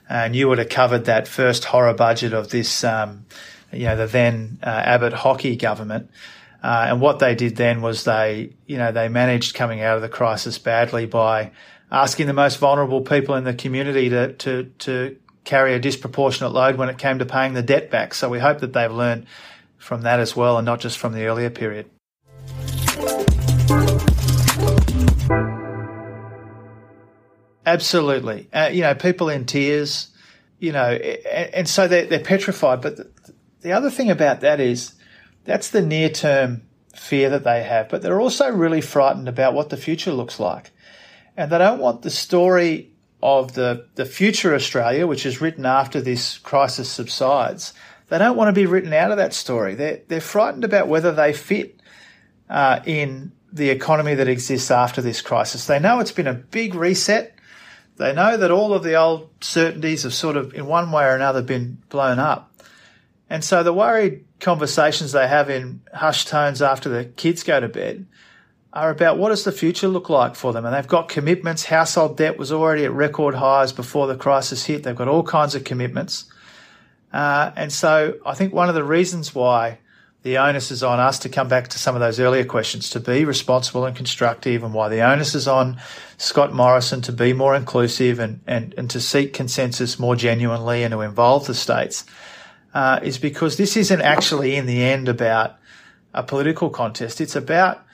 [0.09, 3.25] And you would have covered that first horror budget of this, um,
[3.71, 6.09] you know, the then uh, Abbott Hockey government.
[6.63, 10.01] Uh, and what they did then was they, you know, they managed coming out of
[10.01, 11.51] the crisis badly by
[11.91, 16.77] asking the most vulnerable people in the community to, to, to carry a disproportionate load
[16.77, 18.13] when it came to paying the debt back.
[18.13, 19.27] So we hope that they've learned
[19.77, 21.87] from that as well and not just from the earlier period.
[27.67, 28.47] Absolutely.
[28.53, 30.07] Uh, you know, people in tears,
[30.57, 32.81] you know, and, and so they're, they're petrified.
[32.81, 33.11] But the,
[33.61, 34.95] the other thing about that is
[35.43, 36.61] that's the near term
[36.95, 40.71] fear that they have, but they're also really frightened about what the future looks like.
[41.35, 45.99] And they don't want the story of the, the future Australia, which is written after
[45.99, 47.73] this crisis subsides,
[48.07, 49.75] they don't want to be written out of that story.
[49.75, 51.81] They're, they're frightened about whether they fit
[52.49, 55.65] uh, in the economy that exists after this crisis.
[55.65, 57.36] They know it's been a big reset.
[57.97, 61.15] They know that all of the old certainties have sort of, in one way or
[61.15, 62.51] another, been blown up.
[63.29, 67.67] And so the worried conversations they have in hushed tones after the kids go to
[67.67, 68.05] bed
[68.71, 70.65] are about what does the future look like for them.
[70.65, 71.65] And they've got commitments.
[71.65, 74.83] Household debt was already at record highs before the crisis hit.
[74.83, 76.31] They've got all kinds of commitments.
[77.11, 79.79] Uh, and so I think one of the reasons why
[80.27, 82.99] the onus is on us to come back to some of those earlier questions, to
[82.99, 85.79] be responsible and constructive, and why the onus is on
[86.17, 90.91] Scott Morrison to be more inclusive and, and, and to seek consensus more genuinely and
[90.91, 92.03] to involve the states
[92.73, 95.55] uh, is because this isn't actually in the end about
[96.13, 97.21] a political contest.
[97.21, 97.85] It's about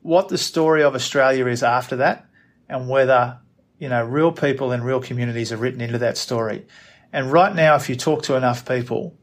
[0.00, 2.24] what the story of Australia is after that
[2.66, 3.40] and whether,
[3.78, 6.64] you know, real people and real communities are written into that story.
[7.12, 9.17] And right now, if you talk to enough people,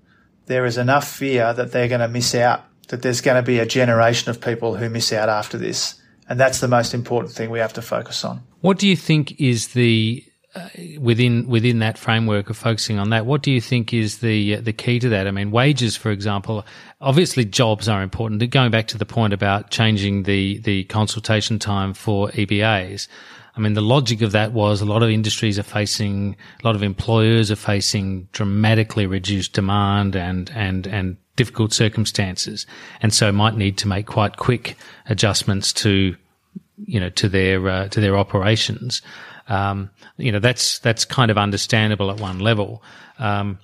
[0.46, 3.60] there is enough fear that they're going to miss out, that there's going to be
[3.60, 5.96] a generation of people who miss out after this.
[6.28, 8.42] And that's the most important thing we have to focus on.
[8.62, 10.24] What do you think is the
[10.56, 13.26] uh, within within that framework of focusing on that?
[13.26, 15.28] What do you think is the uh, the key to that?
[15.28, 16.66] I mean, wages, for example,
[17.02, 18.50] obviously jobs are important.
[18.50, 23.08] Going back to the point about changing the the consultation time for EBAs.
[23.56, 26.76] I mean, the logic of that was a lot of industries are facing, a lot
[26.76, 32.66] of employers are facing dramatically reduced demand and, and, and difficult circumstances.
[33.02, 34.76] And so might need to make quite quick
[35.08, 36.16] adjustments to,
[36.86, 39.02] you know, to their, uh, to their operations.
[39.48, 42.84] Um, you know, that's, that's kind of understandable at one level.
[43.20, 43.60] Um,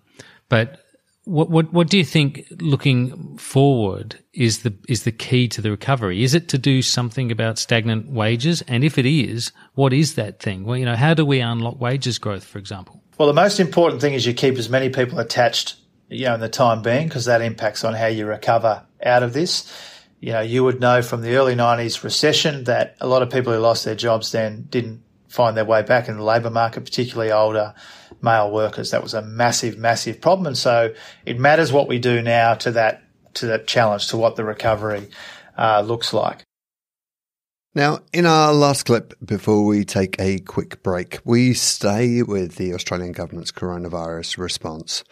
[0.48, 0.86] but
[1.26, 5.70] what, what, what do you think looking forward is the, is the key to the
[5.70, 6.24] recovery?
[6.24, 8.64] Is it to do something about stagnant wages?
[8.64, 10.64] And if it is, what is that thing?
[10.64, 13.04] Well, you know, how do we unlock wages growth, for example?
[13.18, 15.76] Well, the most important thing is you keep as many people attached,
[16.10, 19.34] you know, in the time being, because that impacts on how you recover out of
[19.34, 19.72] this.
[20.20, 23.54] You know, you would know from the early 90s recession that a lot of people
[23.54, 27.32] who lost their jobs then didn't find their way back in the labour market, particularly
[27.32, 27.76] older
[28.24, 28.92] male workers.
[28.92, 30.48] That was a massive, massive problem.
[30.48, 30.94] And so
[31.26, 33.04] it matters what we do now to that,
[33.36, 35.10] to that challenge, to what the recovery
[35.58, 36.44] uh, looks like.
[37.74, 42.74] Now, in our last clip, before we take a quick break, we stay with the
[42.74, 45.06] Australian government's coronavirus response.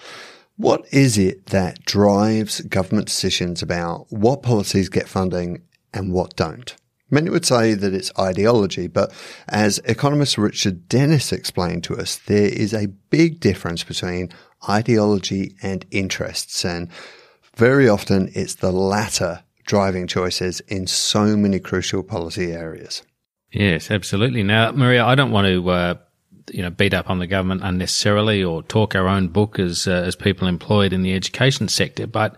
[0.58, 5.62] What is it that drives government decisions about what policies get funding
[5.94, 6.76] and what don't?
[7.12, 9.12] Many would say that it's ideology, but
[9.48, 14.30] as economist Richard Dennis explained to us, there is a big difference between
[14.68, 16.64] ideology and interests.
[16.64, 16.90] And
[17.56, 23.04] very often it's the latter driving choices in so many crucial policy areas.
[23.52, 24.44] Yes, absolutely.
[24.44, 25.96] Now, Marija, I don't want to, uh,
[26.52, 29.92] you know, beat up on the government unnecessarily or talk our own book as uh,
[29.92, 32.36] as people employed in the education sector, but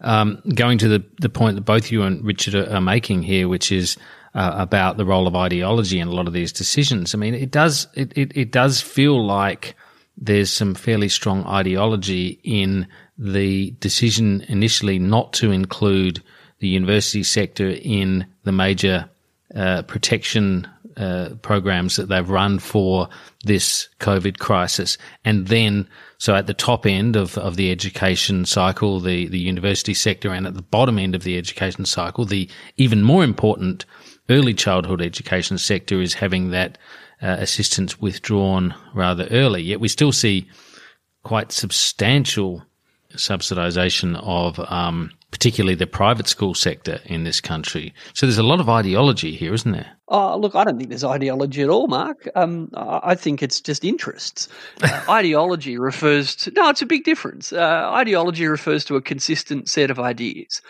[0.00, 3.48] um, going to the, the point that both you and Richard are, are making here,
[3.48, 3.96] which is
[4.34, 7.14] uh, about the role of ideology in a lot of these decisions.
[7.14, 9.74] I mean, it does it, it, it does feel like
[10.16, 12.86] there's some fairly strong ideology in
[13.18, 16.22] the decision initially not to include
[16.58, 19.08] the university sector in the major
[19.54, 23.08] uh, protection uh, programs that they've run for
[23.44, 24.98] this COVID crisis.
[25.24, 29.94] And then, so at the top end of, of the education cycle, the, the university
[29.94, 33.84] sector, and at the bottom end of the education cycle, the even more important
[34.28, 36.78] early childhood education sector is having that
[37.22, 39.62] uh, assistance withdrawn rather early.
[39.62, 40.48] Yet we still see
[41.22, 42.64] quite substantial
[43.20, 47.94] subsidisation of um, particularly the private school sector in this country.
[48.14, 49.92] So there's a lot of ideology here, isn't there?
[50.08, 52.28] Oh, look, I don't think there's ideology at all, Mark.
[52.34, 54.48] Um, I think it's just interests.
[54.82, 57.52] Uh, ideology refers to, no, it's a big difference.
[57.52, 60.60] Uh, ideology refers to a consistent set of ideas.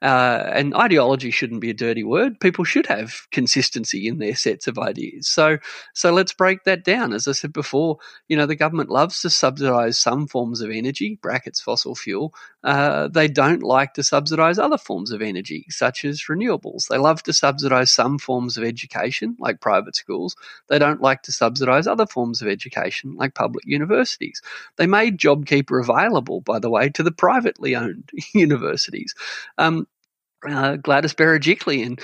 [0.00, 2.38] Uh, and ideology shouldn't be a dirty word.
[2.38, 5.28] People should have consistency in their sets of ideas.
[5.28, 5.58] So,
[5.94, 7.12] so let's break that down.
[7.12, 11.18] As I said before, you know, the government loves to subsidise some forms of energy,
[11.20, 12.32] brackets fossil fuel.
[12.64, 16.88] Uh, they don't like to subsidise other forms of energy, such as renewables.
[16.88, 20.34] They love to subsidise some forms of education, like private schools.
[20.68, 24.42] They don't like to subsidise other forms of education, like public universities.
[24.76, 29.14] They made JobKeeper available, by the way, to the privately owned universities.
[29.56, 29.86] Um,
[30.46, 32.00] uh, Gladys Berejiklian,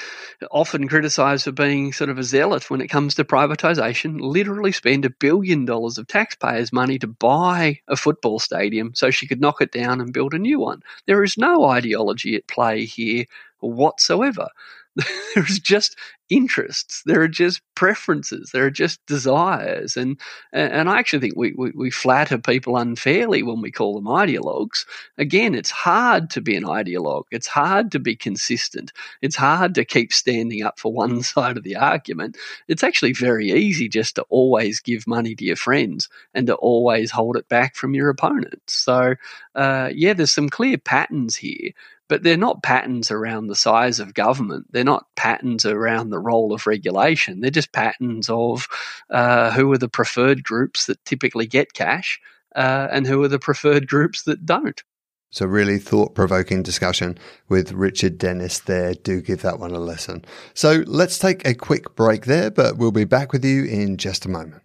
[0.50, 5.04] often criticised for being sort of a zealot when it comes to privatisation, literally spent
[5.04, 9.60] a billion dollars of taxpayers' money to buy a football stadium so she could knock
[9.60, 10.82] it down and build a new one.
[11.06, 13.24] There is no ideology at play here
[13.60, 14.48] whatsoever.
[15.34, 15.96] There's just
[16.30, 17.02] interests.
[17.04, 18.50] There are just preferences.
[18.52, 19.96] There are just desires.
[19.96, 20.18] And
[20.52, 24.84] and I actually think we, we, we, flatter people unfairly when we call them ideologues.
[25.18, 27.24] Again, it's hard to be an ideologue.
[27.30, 28.92] It's hard to be consistent.
[29.20, 32.36] It's hard to keep standing up for one side of the argument.
[32.68, 37.10] It's actually very easy just to always give money to your friends and to always
[37.10, 38.72] hold it back from your opponents.
[38.72, 39.14] So
[39.54, 41.72] uh, yeah, there's some clear patterns here
[42.08, 44.66] but they're not patterns around the size of government.
[44.70, 47.40] They're not patterns around the role of regulation.
[47.40, 48.66] They're just patterns of
[49.10, 52.20] uh, who are the preferred groups that typically get cash
[52.54, 54.82] uh, and who are the preferred groups that don't.
[55.30, 58.94] So, really thought provoking discussion with Richard Dennis there.
[58.94, 60.24] Do give that one a listen.
[60.54, 64.24] So, let's take a quick break there, but we'll be back with you in just
[64.24, 64.62] a moment.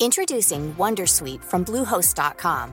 [0.00, 2.72] Introducing Wondersuite from Bluehost.com.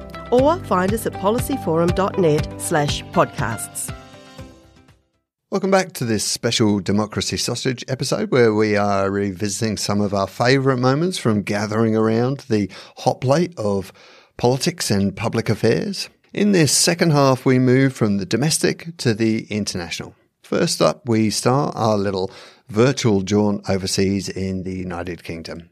[0.31, 3.93] Or find us at policyforum.net slash podcasts.
[5.51, 10.27] Welcome back to this special Democracy Sausage episode where we are revisiting some of our
[10.27, 13.91] favourite moments from gathering around the hot plate of
[14.37, 16.09] politics and public affairs.
[16.33, 20.15] In this second half, we move from the domestic to the international.
[20.41, 22.31] First up, we start our little
[22.69, 25.69] virtual jaunt overseas in the United Kingdom.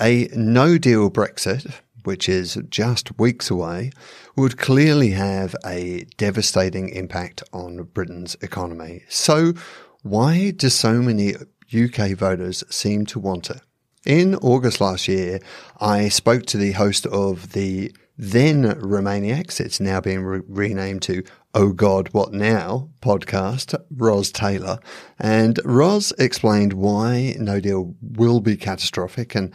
[0.00, 1.72] A no deal Brexit,
[2.04, 3.90] which is just weeks away,
[4.36, 9.02] would clearly have a devastating impact on Britain's economy.
[9.08, 9.54] So,
[10.02, 11.34] why do so many
[11.72, 13.60] UK voters seem to want it?
[14.04, 15.40] In August last year,
[15.80, 21.24] I spoke to the host of the then Remainiacs, it's now been re- renamed to
[21.54, 24.78] Oh God, What Now podcast, Ros Taylor.
[25.18, 29.52] And Ros explained why No Deal will be catastrophic and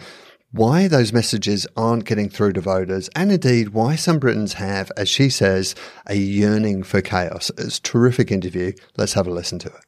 [0.52, 5.10] why those messages aren't getting through to voters, and indeed why some Britons have, as
[5.10, 5.76] she says,
[6.06, 7.52] a yearning for chaos.
[7.58, 8.74] It's a terrific interview.
[8.96, 9.86] Let's have a listen to it.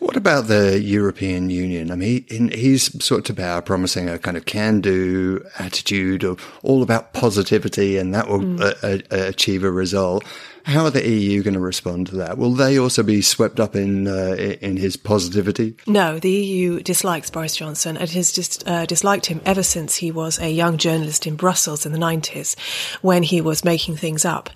[0.00, 1.90] What about the European Union?
[1.90, 6.40] I mean, he, he's sort of power promising a kind of can do attitude of
[6.62, 8.60] all about positivity and that will mm.
[8.82, 10.24] a, a, achieve a result.
[10.64, 12.38] How are the EU going to respond to that?
[12.38, 15.76] Will they also be swept up in uh, in his positivity?
[15.86, 17.98] No, the EU dislikes Boris Johnson.
[17.98, 21.84] It has just uh, disliked him ever since he was a young journalist in Brussels
[21.84, 22.58] in the 90s
[23.02, 24.48] when he was making things up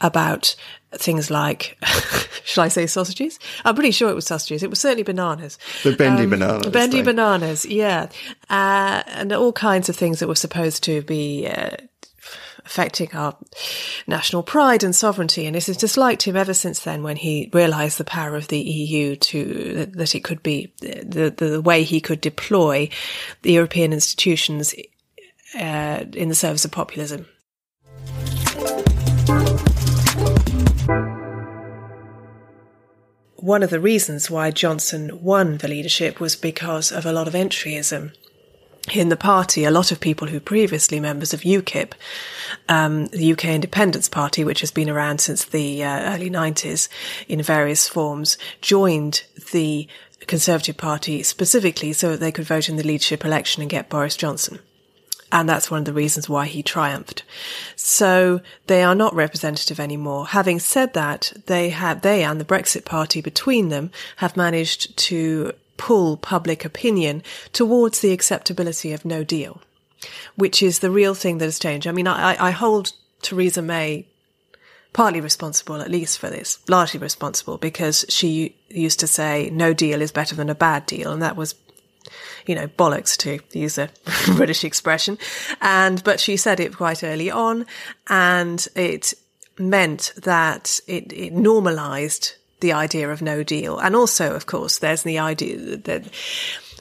[0.00, 0.56] about
[0.92, 1.78] things like,
[2.44, 3.38] shall I say sausages?
[3.64, 4.62] I'm pretty sure it was sausages.
[4.62, 5.58] It was certainly bananas.
[5.84, 6.66] The bendy um, bananas.
[6.68, 7.04] Bendy thing.
[7.04, 8.08] bananas, yeah.
[8.50, 11.76] Uh, and all kinds of things that were supposed to be uh,
[12.66, 13.36] affecting our
[14.06, 15.46] national pride and sovereignty.
[15.46, 18.60] And this has disliked him ever since then when he realised the power of the
[18.60, 22.88] EU to, that it could be the, the way he could deploy
[23.42, 24.74] the European institutions
[25.58, 27.26] uh, in the service of populism.
[33.36, 37.34] One of the reasons why Johnson won the leadership was because of a lot of
[37.34, 38.12] entryism
[38.92, 41.92] in the party, a lot of people who previously members of UKIP,
[42.68, 46.88] um, the UK Independence Party, which has been around since the uh, early 90s
[47.28, 49.88] in various forms, joined the
[50.26, 54.16] Conservative Party specifically so that they could vote in the leadership election and get Boris
[54.16, 54.60] Johnson.
[55.32, 57.24] And that's one of the reasons why he triumphed.
[57.74, 60.28] So they are not representative anymore.
[60.28, 65.52] Having said that, they have, they and the Brexit Party between them have managed to
[65.76, 67.22] pull public opinion
[67.52, 69.60] towards the acceptability of no deal,
[70.34, 71.86] which is the real thing that has changed.
[71.86, 74.06] I mean, I, I hold Theresa May
[74.96, 80.00] partly responsible, at least for this, largely responsible because she used to say no deal
[80.00, 81.12] is better than a bad deal.
[81.12, 81.54] And that was,
[82.46, 83.90] you know, bollocks to use a
[84.36, 85.18] British expression.
[85.60, 87.66] And, but she said it quite early on
[88.08, 89.12] and it
[89.58, 93.78] meant that it, it normalized the idea of no deal.
[93.78, 96.04] And also, of course, there's the idea that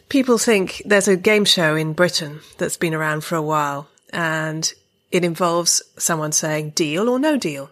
[0.10, 4.74] people think there's a game show in Britain that's been around for a while and
[5.12, 7.70] it involves someone saying deal or no deal.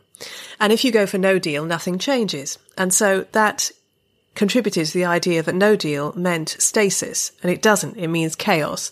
[0.59, 2.57] And if you go for no deal, nothing changes.
[2.77, 3.71] And so that
[4.35, 7.97] contributed to the idea that no deal meant stasis and it doesn't.
[7.97, 8.91] It means chaos.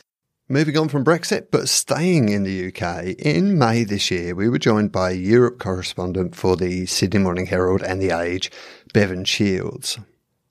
[0.52, 4.60] Moving on from Brexit, but staying in the UK, in May this year, we were
[4.60, 8.52] joined by Europe correspondent for the Sydney Morning Herald and The Age,
[8.94, 10.00] Bevan Shields.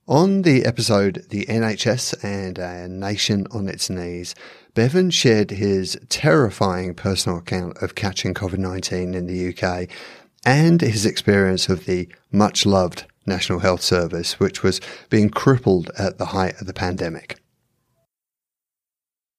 [0.09, 4.35] On the episode The NHS and a Nation on Its Knees,
[4.75, 9.89] Bevan shared his terrifying personal account of catching COVID 19 in the UK
[10.45, 14.81] and his experience of the much loved National Health Service, which was
[15.11, 17.39] being crippled at the height of the pandemic.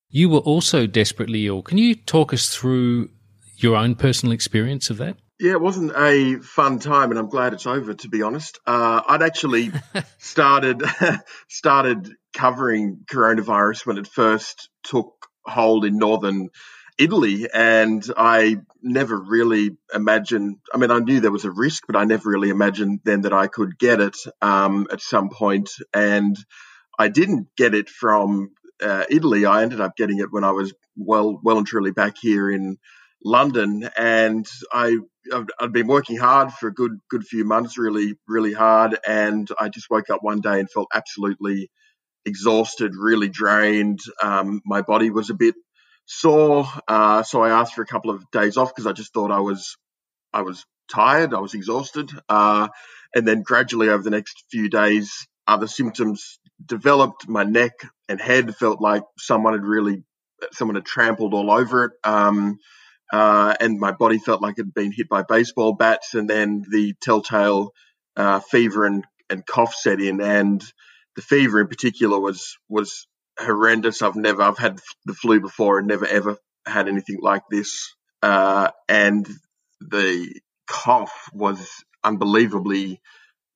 [0.10, 1.62] You were also desperately ill.
[1.62, 3.10] Can you talk us through
[3.58, 5.18] your own personal experience of that?
[5.42, 7.96] Yeah, it wasn't a fun time, and I'm glad it's over.
[7.96, 9.72] To be honest, uh, I'd actually
[10.20, 10.84] started
[11.50, 15.12] started covering coronavirus when it first took
[15.44, 16.50] hold in northern
[17.00, 20.58] Italy, and I never really imagined.
[20.72, 23.34] I mean, I knew there was a risk, but I never really imagined then that
[23.34, 25.72] I could get it um, at some point.
[25.92, 26.38] And
[27.00, 29.48] I didn't get it from uh, Italy.
[29.48, 32.78] I ended up getting it when I was well, well and truly back here in
[33.24, 34.98] London, and I
[35.60, 39.70] I'd been working hard for a good good few months, really really hard, and I
[39.70, 41.70] just woke up one day and felt absolutely
[42.26, 44.00] exhausted, really drained.
[44.22, 45.56] Um, my body was a bit
[46.06, 49.32] sore, uh, so I asked for a couple of days off because I just thought
[49.32, 49.78] I was
[50.34, 52.68] I was tired, I was exhausted, uh,
[53.16, 57.28] and then gradually over the next few days, other symptoms developed.
[57.28, 57.74] My neck
[58.10, 60.04] and head felt like someone had really
[60.54, 61.92] someone had trampled all over it.
[62.04, 62.58] Um,
[63.12, 66.64] uh, and my body felt like it had been hit by baseball bats, and then
[66.70, 67.72] the telltale
[68.16, 70.64] uh, fever and, and cough set in, and
[71.16, 73.08] the fever in particular was was
[73.40, 74.02] horrendous.
[74.02, 78.70] I've never I've had the flu before and never ever had anything like this, uh,
[78.88, 79.28] and
[79.82, 80.34] the
[80.68, 81.70] cough was
[82.04, 83.02] unbelievably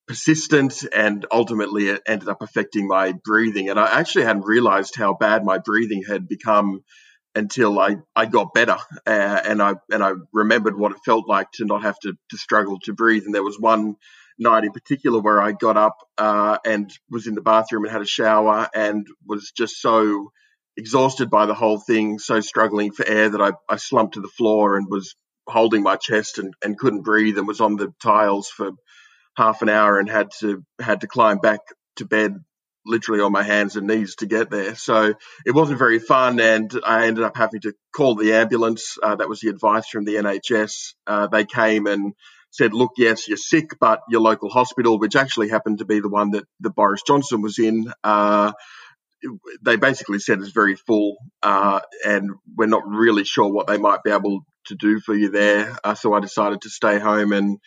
[0.08, 5.16] persistent and ultimately it ended up affecting my breathing and i actually hadn't realized how
[5.16, 6.84] bad my breathing had become
[7.36, 11.52] until I, I got better uh, and I and I remembered what it felt like
[11.54, 13.24] to not have to, to struggle to breathe.
[13.26, 13.96] And there was one
[14.40, 18.02] night in particular where I got up uh, and was in the bathroom and had
[18.02, 20.32] a shower and was just so
[20.78, 24.28] exhausted by the whole thing, so struggling for air that I, I slumped to the
[24.28, 25.16] floor and was
[25.48, 28.72] holding my chest and, and couldn't breathe and was on the tiles for
[29.38, 31.60] half an hour and had to had to climb back
[31.98, 32.36] to bed
[32.86, 34.76] literally on my hands and knees to get there.
[34.76, 35.14] So
[35.46, 38.98] it wasn't very fun, and I ended up having to call the ambulance.
[39.02, 40.94] Uh, that was the advice from the NHS.
[41.08, 42.14] Uh, they came and
[42.52, 46.10] said, "Look, yes, you're sick, but your local hospital, which actually happened to be the
[46.10, 48.54] one that the Boris Johnson was in." Uh,
[49.64, 54.04] they basically said it's very full, uh, and we're not really sure what they might
[54.04, 55.76] be able to do for you there.
[55.84, 57.58] Uh, so I decided to stay home and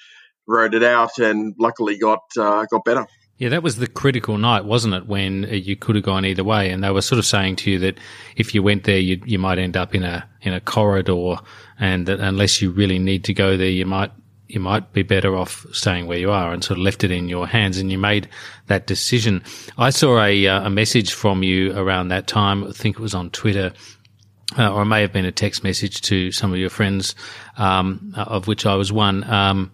[0.46, 3.06] rode it out, and luckily got uh, got better.
[3.38, 5.06] Yeah, that was the critical night, wasn't it?
[5.06, 7.70] When uh, you could have gone either way, and they were sort of saying to
[7.70, 7.96] you that
[8.36, 11.36] if you went there, you you might end up in a in a corridor,
[11.78, 14.10] and that unless you really need to go there, you might
[14.48, 17.28] you might be better off staying where you are, and sort of left it in
[17.28, 18.28] your hands, and you made
[18.66, 19.44] that decision.
[19.78, 22.64] I saw a uh, a message from you around that time.
[22.64, 23.72] I think it was on Twitter.
[24.58, 27.14] Uh, or it may have been a text message to some of your friends,
[27.58, 29.22] um, of which I was one.
[29.24, 29.70] Um,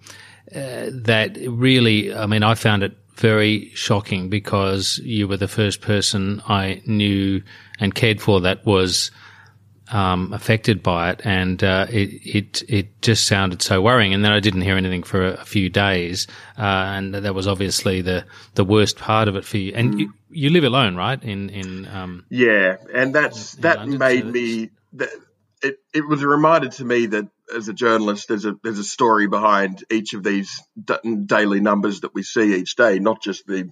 [0.53, 5.81] uh, that really, I mean, I found it very shocking because you were the first
[5.81, 7.43] person I knew
[7.79, 9.11] and cared for that was
[9.93, 14.15] um, affected by it, and uh, it it it just sounded so worrying.
[14.15, 16.27] And then I didn't hear anything for a, a few days,
[16.59, 19.73] uh, and that was obviously the the worst part of it for you.
[19.75, 21.23] And you, you live alone, right?
[21.23, 24.71] In in um, yeah, and that's that London, made so me.
[24.95, 25.11] That,
[25.65, 28.85] it it was a reminder to me that as a journalist, there's a there's a
[28.85, 30.63] story behind each of these
[31.27, 33.71] daily numbers that we see each day, not just the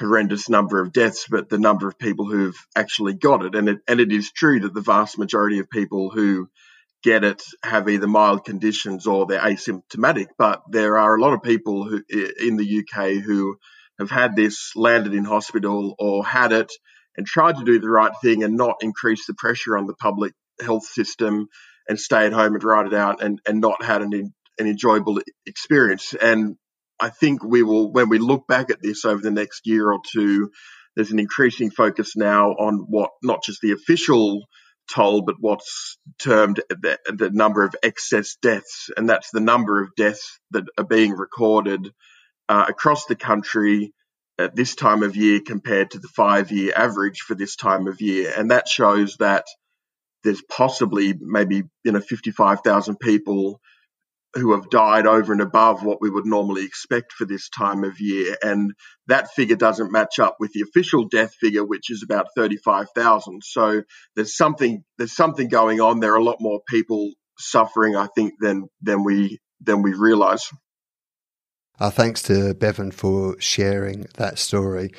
[0.00, 3.54] horrendous number of deaths, but the number of people who've actually got it.
[3.54, 6.48] And it and it is true that the vast majority of people who
[7.02, 10.28] get it have either mild conditions or they're asymptomatic.
[10.38, 12.02] But there are a lot of people who
[12.40, 13.56] in the UK who
[13.98, 16.72] have had this, landed in hospital, or had it
[17.16, 20.32] and tried to do the right thing and not increase the pressure on the public
[20.60, 21.48] health system
[21.88, 24.12] and stay at home and ride it out and, and not had an,
[24.58, 26.14] an enjoyable experience.
[26.14, 26.56] And
[26.98, 30.00] I think we will, when we look back at this over the next year or
[30.12, 30.50] two,
[30.94, 34.46] there's an increasing focus now on what not just the official
[34.92, 39.94] toll, but what's termed the, the, number of excess deaths, and that's the number of
[39.96, 41.92] deaths that are being recorded
[42.48, 43.92] uh, across the country
[44.38, 48.32] at this time of year compared to the five-year average for this time of year,
[48.36, 49.44] and that shows that
[50.24, 53.60] there's possibly maybe you know 55,000 people
[54.36, 58.00] who have died over and above what we would normally expect for this time of
[58.00, 58.36] year.
[58.42, 58.72] And
[59.06, 63.42] that figure doesn't match up with the official death figure, which is about 35,000.
[63.42, 63.82] So
[64.14, 66.00] there's something, there's something going on.
[66.00, 70.46] There are a lot more people suffering, I think, than, than we, than we realize.
[71.78, 74.92] Uh, thanks to Bevan for sharing that story.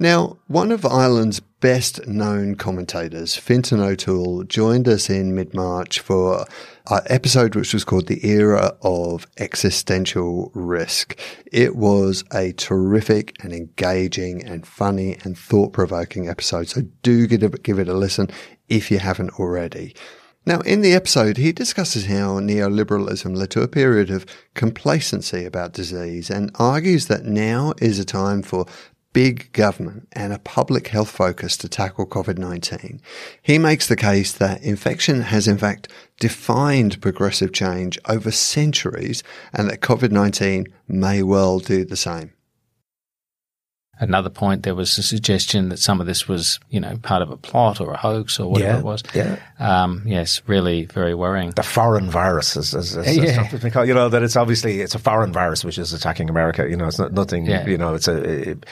[0.00, 6.46] Now, one of Ireland's best known commentators, Fintan O'Toole, joined us in mid March for
[6.88, 11.18] an episode which was called The Era of Existential Risk.
[11.50, 17.42] It was a terrific and engaging and funny and thought provoking episode, so do give
[17.80, 18.30] it a listen
[18.68, 19.96] if you haven't already.
[20.46, 24.24] Now, in the episode, he discusses how neoliberalism led to a period of
[24.54, 28.64] complacency about disease and argues that now is a time for
[29.12, 33.00] big government and a public health focus to tackle COVID-19.
[33.42, 35.88] He makes the case that infection has in fact
[36.20, 42.32] defined progressive change over centuries and that COVID-19 may well do the same
[44.00, 47.30] another point, there was a suggestion that some of this was, you know, part of
[47.30, 49.02] a plot or a hoax or whatever yeah, it was.
[49.14, 49.38] Yeah.
[49.58, 51.50] Um, yes, really very worrying.
[51.50, 53.48] The foreign virus, as, as, as, yeah.
[53.52, 56.68] as called, you know, that it's obviously it's a foreign virus which is attacking America.
[56.68, 57.46] You know, it's not nothing.
[57.46, 57.66] Yeah.
[57.66, 58.66] You know, it's a it,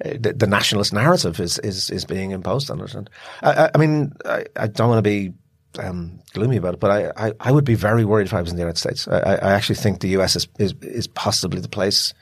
[0.00, 2.94] the, the, nationalist narrative is is is being imposed on it.
[2.94, 3.10] And
[3.42, 5.32] I, I mean, I, I don't want to be
[5.78, 8.50] um, gloomy about it, but I, I, I, would be very worried if I was
[8.50, 9.06] in the United States.
[9.08, 12.14] I, I actually think the US is, is, is possibly the place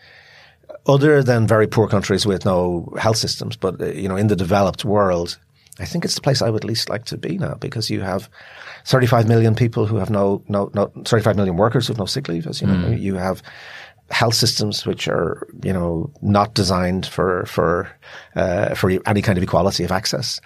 [0.86, 4.36] other than very poor countries with no health systems, but uh, you know, in the
[4.36, 5.38] developed world,
[5.78, 8.28] I think it's the place I would least like to be now because you have
[8.84, 12.28] 35 million people who have no, no, no 35 million workers who have no sick
[12.28, 12.74] leave, as you know.
[12.74, 13.00] Mm.
[13.00, 13.42] You have
[14.10, 17.90] health systems which are, you know, not designed for, for,
[18.36, 20.40] uh, for any kind of equality of access.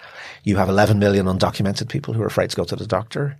[0.45, 3.37] You have 11 million undocumented people who are afraid to go to the doctor.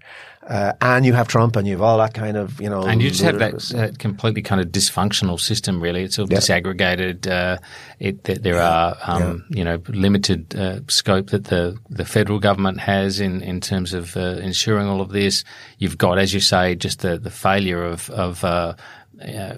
[0.50, 2.82] Uh, and you have Trump and you have all that kind of, you know.
[2.82, 6.02] And you just have that uh, completely kind of dysfunctional system, really.
[6.02, 6.40] It's all yeah.
[6.40, 7.28] disaggregated.
[7.28, 7.60] Uh,
[8.00, 9.58] it, there are, um, yeah.
[9.58, 14.18] you know, limited uh, scope that the, the federal government has in, in terms of
[14.18, 15.44] uh, ensuring all of this.
[15.78, 18.74] You've got, as you say, just the, the failure of, of uh,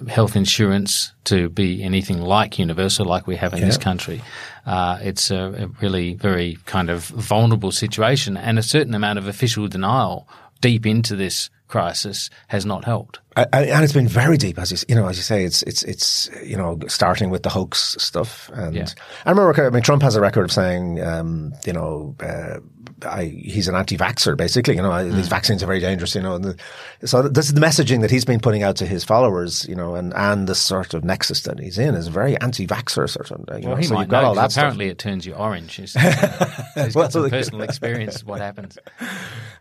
[0.08, 4.20] health insurance to be anything like universal, like we have in this country.
[4.66, 9.68] it's a, a really very kind of vulnerable situation and a certain amount of official
[9.68, 10.28] denial
[10.62, 13.18] deep into this crisis has not helped.
[13.36, 15.62] I, I, and it's been very deep, as you, you know, as you say, it's
[15.62, 18.50] it's it's you know starting with the hoax stuff.
[18.54, 18.86] And yeah.
[19.26, 22.60] I remember, I mean, Trump has a record of saying, um, you know, uh,
[23.04, 24.76] I, he's an anti-vaxxer, basically.
[24.76, 25.14] You know, mm.
[25.14, 26.14] these vaccines are very dangerous.
[26.14, 26.56] You know, the,
[27.04, 29.66] so this is the messaging that he's been putting out to his followers.
[29.68, 33.30] You know, and and the sort of nexus that he's in is very anti-vaxxer sort
[33.30, 33.40] of.
[33.40, 34.92] You well, know, he so might know, all that apparently stuff.
[34.92, 35.74] it turns you orange.
[35.74, 38.78] he's got well, some personal experience of what happens.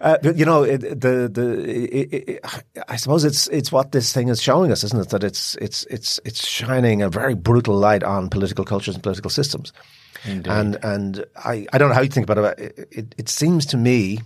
[0.02, 2.40] Uh, you know, it, the the it, it,
[2.88, 5.10] I suppose it's it's what this thing is showing us, isn't it?
[5.10, 9.30] That it's it's it's it's shining a very brutal light on political cultures and political
[9.30, 9.72] systems.
[10.26, 10.52] Indeed.
[10.52, 12.60] And and I, I don't know how you think about it.
[12.78, 13.16] It, it.
[13.18, 14.20] it seems to me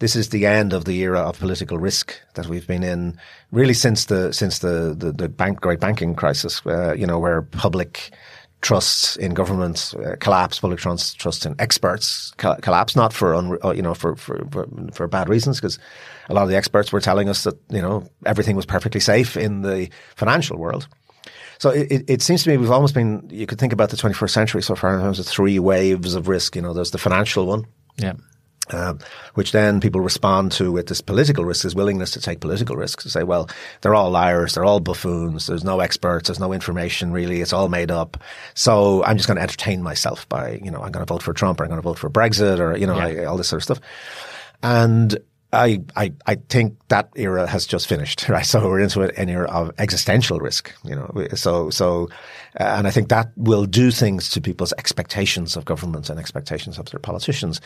[0.00, 3.18] this is the end of the era of political risk that we've been in
[3.52, 6.62] really since the since the the, the bank, great banking crisis.
[6.66, 8.10] Uh, you know, where public
[8.62, 13.58] trust in government uh, collapse, public trust trust in experts co- collapse, not for un,
[13.64, 15.78] uh, you know for for for, for bad reasons, because
[16.28, 19.36] a lot of the experts were telling us that you know everything was perfectly safe
[19.36, 20.88] in the financial world.
[21.60, 24.30] So it, it, seems to me we've almost been, you could think about the 21st
[24.30, 26.56] century so far in terms of three waves of risk.
[26.56, 27.66] You know, there's the financial one.
[27.98, 28.14] Yeah.
[28.70, 29.00] Um,
[29.34, 33.02] which then people respond to with this political risk, this willingness to take political risks,
[33.02, 33.50] to say, well,
[33.82, 37.68] they're all liars, they're all buffoons, there's no experts, there's no information really, it's all
[37.68, 38.16] made up.
[38.54, 41.34] So I'm just going to entertain myself by, you know, I'm going to vote for
[41.34, 43.22] Trump or I'm going to vote for Brexit or, you know, yeah.
[43.22, 43.80] I, all this sort of stuff.
[44.62, 45.18] And
[45.52, 48.46] I, I, I think that era has just finished, right?
[48.46, 51.10] So we're into an era of existential risk, you know.
[51.34, 52.08] So, so,
[52.58, 56.78] uh, and I think that will do things to people's expectations of governments and expectations
[56.78, 57.60] of their politicians.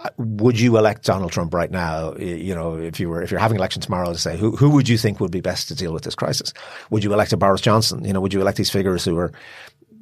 [0.00, 2.14] Uh, would you elect Donald Trump right now?
[2.16, 4.88] You know, if you were, if you're having election tomorrow to say, who, who would
[4.88, 6.54] you think would be best to deal with this crisis?
[6.90, 8.04] Would you elect a Boris Johnson?
[8.04, 9.32] You know, would you elect these figures who are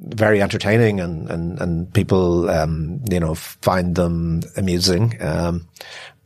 [0.00, 5.16] very entertaining and, and, and people, um, you know, find them amusing?
[5.20, 5.66] Um,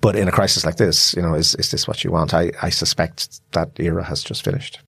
[0.00, 2.32] but in a crisis like this, you know, is, is this what you want?
[2.34, 4.80] I, I suspect that era has just finished.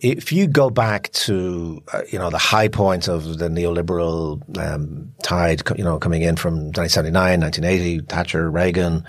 [0.00, 5.12] If you go back to, uh, you know, the high point of the neoliberal um,
[5.22, 9.04] tide, you know, coming in from 1979, 1980, Thatcher, Reagan,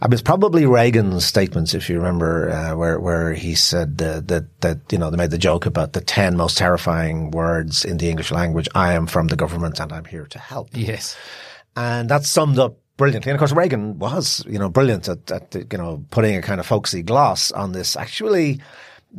[0.00, 4.20] I mean, it's probably Reagan's statements, if you remember, uh, where where he said uh,
[4.26, 7.98] that that you know they made the joke about the ten most terrifying words in
[7.98, 8.68] the English language.
[8.74, 10.70] I am from the government and I'm here to help.
[10.72, 11.16] Yes,
[11.76, 13.30] and that summed up brilliantly.
[13.30, 16.60] And of course, Reagan was you know brilliant at, at you know putting a kind
[16.60, 18.60] of folksy gloss on this actually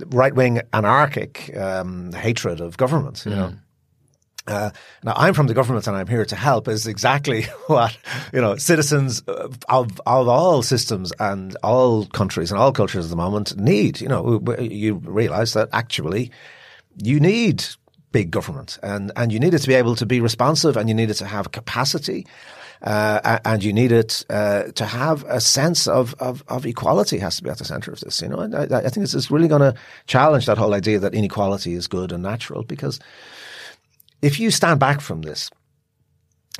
[0.07, 3.25] right wing anarchic um, hatred of government.
[3.25, 3.35] You mm.
[3.35, 3.53] know.
[4.49, 4.71] Uh,
[5.03, 7.95] now, I'm from the government and I'm here to help is exactly what,
[8.33, 13.15] you know, citizens of, of all systems and all countries and all cultures at the
[13.15, 14.01] moment need.
[14.01, 16.31] You know, you realize that actually
[16.97, 17.63] you need
[18.11, 20.95] big government and, and you need it to be able to be responsive and you
[20.95, 22.25] need it to have capacity.
[22.81, 27.35] Uh, and you need it uh, to have a sense of, of, of, equality has
[27.35, 28.21] to be at the center of this.
[28.21, 29.75] You know, I, I think this is really going to
[30.07, 32.97] challenge that whole idea that inequality is good and natural because
[34.21, 35.49] if you stand back from this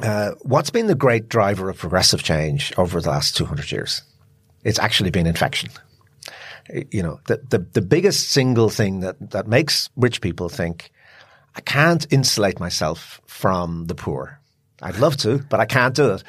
[0.02, 4.02] uh, what's been the great driver of progressive change over the last 200 years?
[4.64, 5.70] It's actually been infection.
[6.92, 10.92] You know, the, the, the biggest single thing that, that makes rich people think,
[11.56, 14.40] I can't insulate myself from the poor.
[14.82, 16.24] I'd love to, but I can't do it.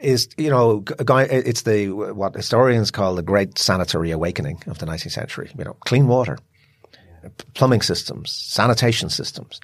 [0.00, 5.12] Is you know, it's the what historians call the great sanitary awakening of the 19th
[5.12, 5.50] century.
[5.56, 6.38] You know, clean water,
[7.54, 9.58] plumbing systems, sanitation systems.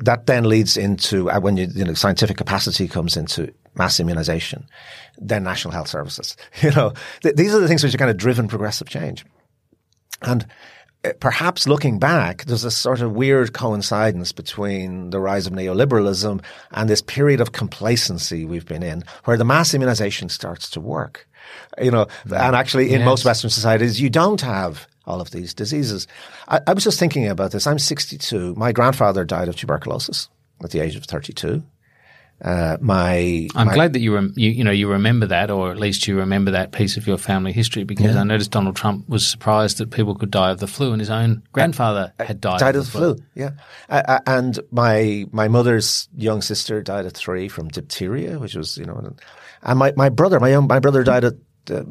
[0.00, 4.66] That then leads into uh, when you, you know scientific capacity comes into mass immunization,
[5.18, 6.36] then national health services.
[6.62, 6.92] You know,
[7.22, 9.24] th- these are the things which are kind of driven progressive change,
[10.22, 10.46] and
[11.04, 16.42] uh, perhaps looking back, there's a sort of weird coincidence between the rise of neoliberalism
[16.72, 21.28] and this period of complacency we've been in, where the mass immunization starts to work.
[21.80, 23.06] You know, and actually in yes.
[23.06, 26.06] most Western societies, you don't have all of these diseases.
[26.48, 27.66] I, I was just thinking about this.
[27.66, 28.54] I'm 62.
[28.56, 30.28] My grandfather died of tuberculosis
[30.62, 31.62] at the age of 32.
[32.42, 35.70] Uh, my, I'm my, glad that you, rem- you, you know you remember that, or
[35.70, 38.20] at least you remember that piece of your family history, because yeah.
[38.20, 41.10] I noticed Donald Trump was surprised that people could die of the flu, and his
[41.10, 43.14] own grandfather uh, had died, died of the flu.
[43.14, 43.24] flu.
[43.34, 43.50] Yeah,
[43.88, 48.84] uh, and my my mother's young sister died at three from diphtheria, which was you
[48.84, 49.14] know,
[49.62, 51.34] and my, my brother, my young my brother died at
[51.70, 51.84] uh,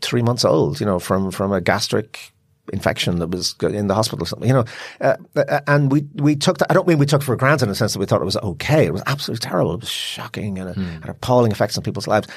[0.00, 2.32] three months old, you know, from from a gastric
[2.72, 4.64] infection that was in the hospital or something, you know.
[5.00, 7.68] Uh, uh, and we, we took that, I don't mean we took for granted in
[7.68, 8.86] the sense that we thought it was okay.
[8.86, 9.74] It was absolutely terrible.
[9.74, 10.94] It was shocking and, mm.
[10.96, 12.28] and appalling effects on people's lives.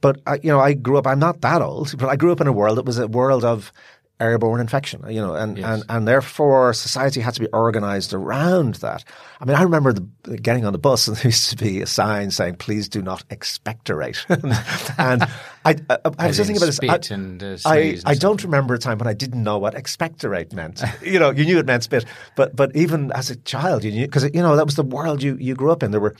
[0.00, 2.40] But, I, you know, I grew up, I'm not that old, but I grew up
[2.40, 3.72] in a world that was a world of
[4.18, 5.66] airborne infection, you know, and, yes.
[5.66, 9.04] and, and therefore society had to be organized around that.
[9.40, 11.86] I mean, I remember the, getting on the bus and there used to be a
[11.86, 14.24] sign saying, please do not expectorate.
[14.28, 15.22] and
[15.64, 16.80] I, I, I was just thinking about this.
[16.82, 20.52] I, and, uh, I, I don't remember a time when I didn't know what expectorate
[20.54, 20.82] meant.
[21.02, 22.06] you know, you knew it meant spit,
[22.36, 25.22] but, but even as a child, you knew, because, you know, that was the world
[25.22, 25.90] you, you grew up in.
[25.90, 26.16] There were,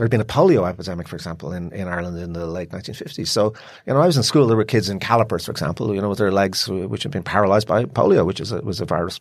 [0.00, 3.28] there had been a polio epidemic, for example, in, in Ireland in the late 1950s.
[3.28, 3.52] So,
[3.86, 6.08] you know, I was in school, there were kids in calipers, for example, you know,
[6.08, 9.20] with their legs which had been paralyzed by polio, which is a, was a virus.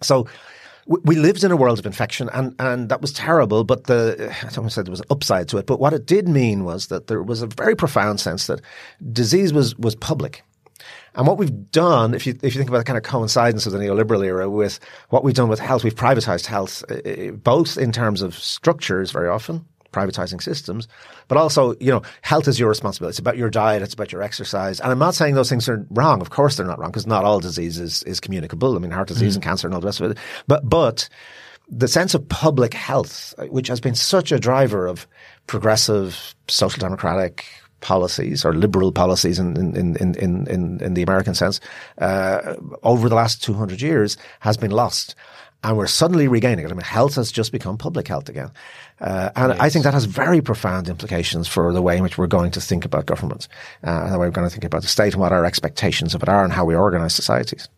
[0.00, 0.28] So,
[0.86, 4.56] we lived in a world of infection and, and that was terrible, but the, I
[4.56, 5.66] almost said there was an upside to it.
[5.66, 8.60] But what it did mean was that there was a very profound sense that
[9.12, 10.44] disease was, was public.
[11.16, 13.72] And what we've done, if you if you think about the kind of coincidence of
[13.72, 14.78] the neoliberal era with
[15.08, 19.28] what we've done with health, we've privatized health, uh, both in terms of structures very
[19.28, 20.88] often, privatizing systems,
[21.28, 23.12] but also, you know, health is your responsibility.
[23.12, 23.82] It's about your diet.
[23.82, 24.80] It's about your exercise.
[24.80, 26.20] And I'm not saying those things are wrong.
[26.20, 28.76] Of course they're not wrong because not all disease is, is communicable.
[28.76, 29.36] I mean, heart disease mm.
[29.36, 30.18] and cancer and all the rest of it.
[30.46, 31.08] But, but
[31.68, 35.06] the sense of public health, which has been such a driver of
[35.46, 37.44] progressive social democratic
[37.80, 41.60] policies or liberal policies in, in, in, in, in, in the American sense,
[41.98, 45.14] uh, over the last 200 years has been lost
[45.64, 46.70] and we're suddenly regaining it.
[46.70, 48.50] I mean, health has just become public health again.
[49.00, 49.60] Uh, and yes.
[49.60, 52.60] I think that has very profound implications for the way in which we're going to
[52.60, 53.48] think about governments,
[53.84, 56.14] uh, and the way we're going to think about the state and what our expectations
[56.14, 57.68] of it are and how we organize societies.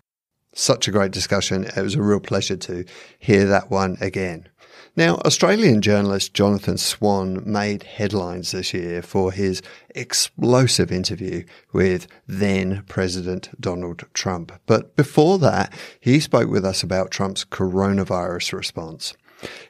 [0.55, 1.65] Such a great discussion.
[1.65, 2.85] It was a real pleasure to
[3.19, 4.49] hear that one again.
[4.97, 9.63] Now, Australian journalist Jonathan Swan made headlines this year for his
[9.95, 14.53] explosive interview with then President Donald Trump.
[14.67, 19.15] But before that, he spoke with us about Trump's coronavirus response.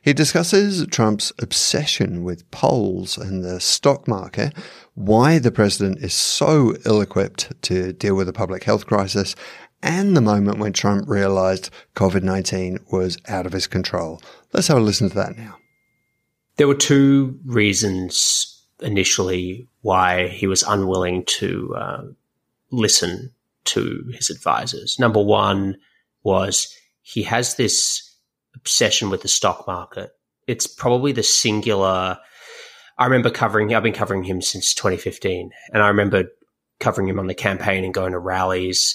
[0.01, 4.55] He discusses Trump's obsession with polls and the stock market,
[4.95, 9.37] why the president is so ill equipped to deal with the public health crisis,
[9.83, 14.21] and the moment when Trump realized COVID 19 was out of his control.
[14.53, 15.57] Let's have a listen to that now.
[16.57, 22.03] There were two reasons initially why he was unwilling to uh,
[22.71, 23.33] listen
[23.67, 24.99] to his advisors.
[24.99, 25.77] Number one
[26.23, 28.15] was he has this
[28.55, 30.11] obsession with the stock market.
[30.47, 32.19] It's probably the singular.
[32.99, 33.75] I remember covering.
[33.75, 36.25] I've been covering him since 2015, and I remember
[36.81, 38.95] covering him on the campaign and going to rallies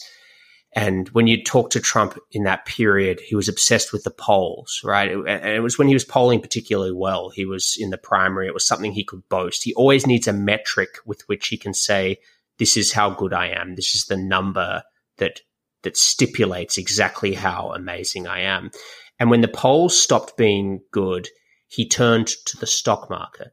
[0.75, 4.81] and when you talk to Trump in that period, he was obsessed with the polls,
[4.83, 5.09] right?
[5.09, 7.29] And it was when he was polling particularly well.
[7.29, 8.47] He was in the primary.
[8.47, 9.63] It was something he could boast.
[9.63, 12.17] He always needs a metric with which he can say,
[12.59, 13.75] this is how good I am.
[13.75, 14.83] This is the number
[15.17, 15.39] that,
[15.83, 18.69] that stipulates exactly how amazing I am.
[19.17, 21.29] And when the polls stopped being good,
[21.69, 23.51] he turned to the stock market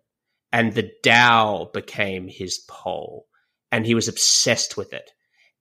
[0.53, 3.27] and the Dow became his poll
[3.70, 5.12] and he was obsessed with it.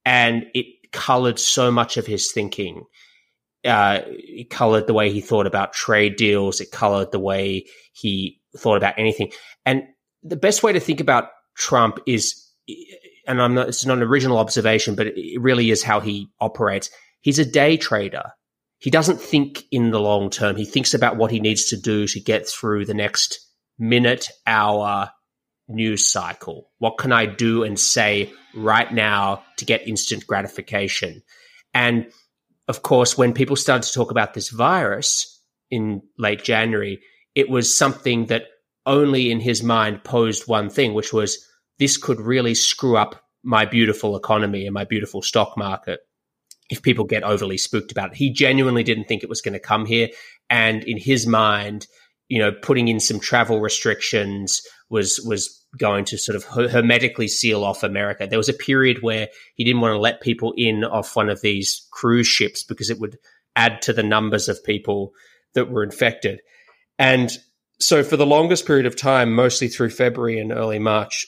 [0.03, 2.84] And it colored so much of his thinking.
[3.64, 6.62] Uh, it colored the way he thought about trade deals.
[6.62, 9.32] It colored the way he thought about anything.
[9.66, 9.84] And
[10.24, 12.44] the best way to think about Trump is,
[13.28, 16.89] and I'm not, it's not an original observation, but it really is how he operates.
[17.22, 18.32] He's a day trader.
[18.80, 20.56] He doesn't think in the long term.
[20.56, 23.39] He thinks about what he needs to do to get through the next
[23.78, 25.12] minute, hour,
[25.74, 26.69] news cycle?
[26.80, 31.24] What can I do and say right now to get instant gratification?
[31.74, 32.11] And
[32.67, 37.01] of course, when people started to talk about this virus in late January,
[37.36, 38.45] it was something that
[38.86, 41.38] only in his mind posed one thing, which was
[41.80, 45.99] this could really screw up my beautiful economy and my beautiful stock market
[46.69, 48.17] if people get overly spooked about it.
[48.17, 50.09] He genuinely didn't think it was going to come here.
[50.49, 51.88] And in his mind,
[52.32, 57.65] you know, putting in some travel restrictions was was going to sort of hermetically seal
[57.65, 58.25] off America.
[58.25, 61.41] There was a period where he didn't want to let people in off one of
[61.41, 63.17] these cruise ships because it would
[63.57, 65.11] add to the numbers of people
[65.55, 66.39] that were infected.
[66.97, 67.38] And
[67.82, 71.25] so for the longest period of time, mostly through February and early March,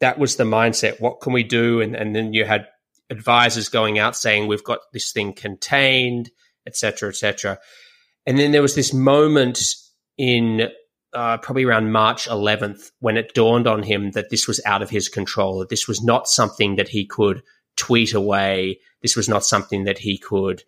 [0.00, 1.00] that was the mindset.
[1.00, 1.80] What can we do?
[1.80, 2.66] And, and then you had
[3.08, 6.28] advisors going out saying we've got this thing contained,
[6.66, 7.58] et cetera, et cetera.
[8.26, 9.76] And then there was this moment
[10.20, 10.68] in
[11.14, 14.90] uh, probably around March 11th when it dawned on him that this was out of
[14.90, 17.42] his control, that this was not something that he could
[17.78, 18.78] tweet away.
[19.00, 20.62] This was not something that he could,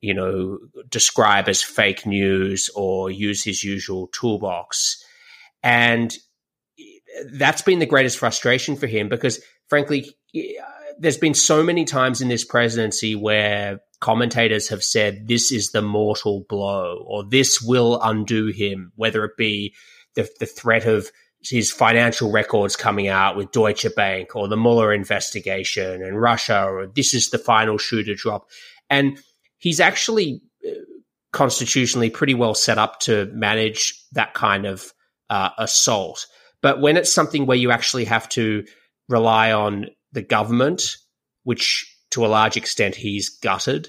[0.00, 5.00] you know, describe as fake news or use his usual toolbox.
[5.62, 6.12] And
[7.32, 10.16] that's been the greatest frustration for him because, frankly,
[11.00, 15.82] there's been so many times in this presidency where commentators have said this is the
[15.82, 19.74] mortal blow or this will undo him, whether it be
[20.14, 21.10] the, the threat of
[21.42, 26.86] his financial records coming out with Deutsche Bank or the Mueller investigation and Russia, or
[26.86, 28.46] this is the final shoe to drop.
[28.90, 29.18] And
[29.56, 30.72] he's actually uh,
[31.32, 34.92] constitutionally pretty well set up to manage that kind of
[35.30, 36.26] uh, assault.
[36.60, 38.64] But when it's something where you actually have to
[39.08, 40.96] rely on the government,
[41.44, 43.88] which to a large extent he's gutted,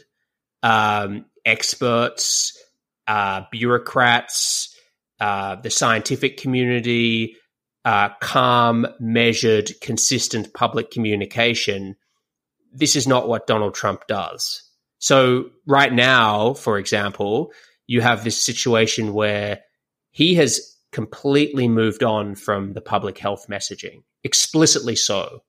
[0.64, 2.58] um, experts,
[3.08, 4.76] uh, bureaucrats,
[5.20, 7.36] uh, the scientific community,
[7.86, 11.96] uh, calm, measured, consistent public communication.
[12.72, 14.64] This is not what Donald Trump does.
[15.00, 17.52] So, right now, for example,
[17.88, 19.62] you have this situation where
[20.12, 25.42] he has completely moved on from the public health messaging, explicitly so.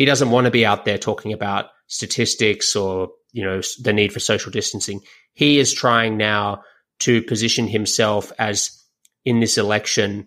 [0.00, 4.14] He doesn't want to be out there talking about statistics or, you know, the need
[4.14, 5.02] for social distancing.
[5.34, 6.62] He is trying now
[7.00, 8.82] to position himself as
[9.26, 10.26] in this election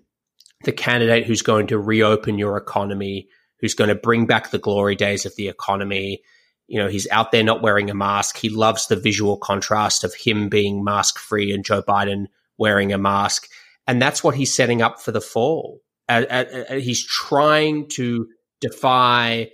[0.63, 3.27] the candidate who's going to reopen your economy,
[3.61, 6.21] who's going to bring back the glory days of the economy.
[6.67, 8.37] You know, he's out there not wearing a mask.
[8.37, 12.27] He loves the visual contrast of him being mask free and Joe Biden
[12.59, 13.47] wearing a mask.
[13.87, 15.79] And that's what he's setting up for the fall.
[16.07, 18.27] Uh, uh, uh, he's trying to
[18.61, 19.49] defy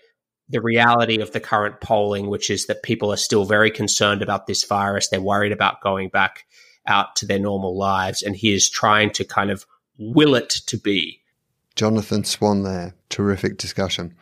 [0.50, 4.48] the reality of the current polling, which is that people are still very concerned about
[4.48, 5.08] this virus.
[5.08, 6.46] They're worried about going back
[6.88, 8.24] out to their normal lives.
[8.24, 9.66] And he is trying to kind of
[9.98, 11.22] will it to be.
[11.76, 12.96] Jonathan Swan there.
[13.10, 14.16] Terrific discussion.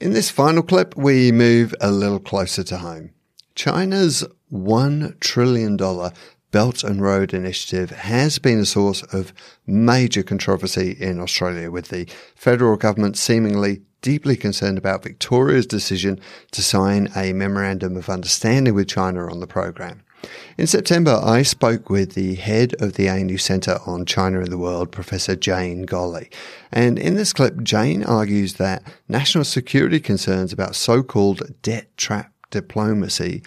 [0.00, 3.10] In this final clip, we move a little closer to home.
[3.54, 5.76] China's $1 trillion
[6.50, 9.32] Belt and Road Initiative has been a source of
[9.66, 16.62] major controversy in Australia, with the federal government seemingly deeply concerned about Victoria's decision to
[16.62, 20.02] sign a memorandum of understanding with China on the program.
[20.56, 24.58] In September, I spoke with the head of the ANU Centre on China and the
[24.58, 26.32] World, Professor Jane Golley.
[26.70, 32.32] And in this clip, Jane argues that national security concerns about so called debt trap
[32.50, 33.42] diplomacy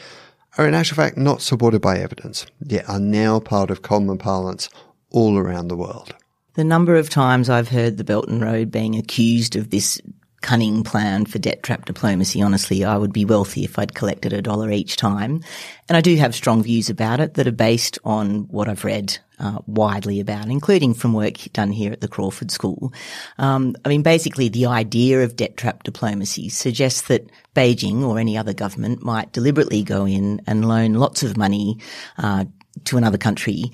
[0.58, 4.70] are in actual fact not supported by evidence, yet are now part of common parlance
[5.12, 6.16] all around the world.
[6.56, 10.02] The number of times I've heard the Belt and Road being accused of this
[10.46, 12.40] cunning plan for debt trap diplomacy.
[12.40, 15.42] Honestly, I would be wealthy if I'd collected a dollar each time.
[15.90, 19.18] And I do have strong views about it that are based on what I've read
[19.40, 22.94] uh, widely about, including from work done here at the Crawford School.
[23.40, 28.38] Um, I mean, basically, the idea of debt trap diplomacy suggests that Beijing or any
[28.38, 31.80] other government might deliberately go in and loan lots of money
[32.20, 32.46] uh,
[32.84, 33.72] to another country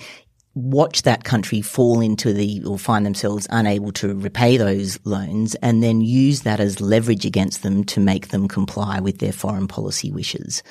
[0.54, 5.82] watch that country fall into the or find themselves unable to repay those loans and
[5.82, 10.12] then use that as leverage against them to make them comply with their foreign policy
[10.12, 10.62] wishes.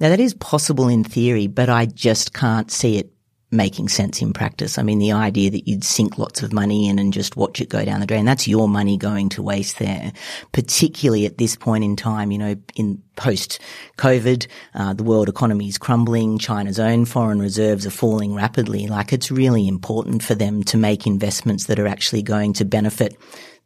[0.00, 3.10] Now that is possible in theory, but I just can't see it
[3.50, 4.78] making sense in practice.
[4.78, 7.70] I mean, the idea that you'd sink lots of money in and just watch it
[7.70, 10.12] go down the drain, that's your money going to waste there,
[10.52, 13.60] particularly at this point in time, you know, in post
[13.96, 16.38] COVID, uh, the world economy is crumbling.
[16.38, 18.86] China's own foreign reserves are falling rapidly.
[18.86, 23.16] Like it's really important for them to make investments that are actually going to benefit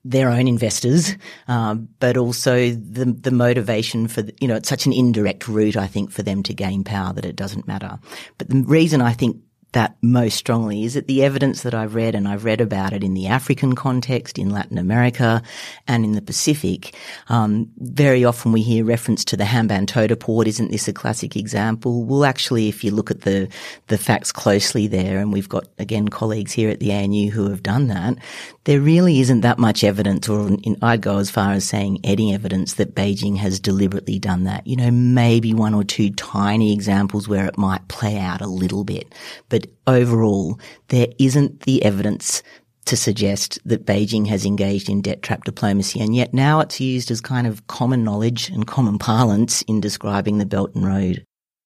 [0.04, 1.16] their own investors,
[1.46, 5.86] uh, but also the the motivation for you know it's such an indirect route I
[5.86, 8.00] think for them to gain power that it doesn't matter.
[8.36, 9.36] But the reason I think
[9.72, 13.02] that most strongly is it the evidence that I've read, and I've read about it
[13.02, 15.42] in the African context, in Latin America,
[15.88, 16.94] and in the Pacific,
[17.28, 20.46] um, very often we hear reference to the Hambantota port.
[20.46, 22.04] Isn't this a classic example?
[22.04, 23.48] Well, actually, if you look at the
[23.88, 27.62] the facts closely there, and we've got again colleagues here at the ANU who have
[27.62, 28.16] done that,
[28.64, 32.34] there really isn't that much evidence, or in, I'd go as far as saying any
[32.34, 34.66] evidence that Beijing has deliberately done that.
[34.66, 38.84] You know, maybe one or two tiny examples where it might play out a little
[38.84, 39.14] bit,
[39.48, 40.58] but but overall,
[40.88, 42.42] there isn't the evidence
[42.86, 47.10] to suggest that Beijing has engaged in debt trap diplomacy, and yet now it's used
[47.10, 51.24] as kind of common knowledge and common parlance in describing the Belt and Road.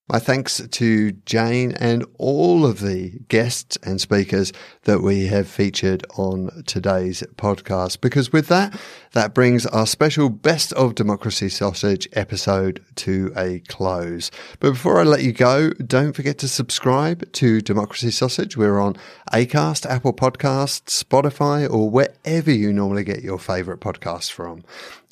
[0.09, 4.53] My thanks to Jane and all of the guests and speakers
[4.85, 8.01] that we have featured on today's podcast.
[8.01, 8.79] Because with that,
[9.15, 14.31] that brings our special Best of Democracy Sausage episode to a close.
[14.61, 18.57] But before I let you go, don't forget to subscribe to Democracy Sausage.
[18.57, 18.95] We're on
[19.33, 24.63] Acast, Apple Podcasts, Spotify, or wherever you normally get your favorite podcasts from.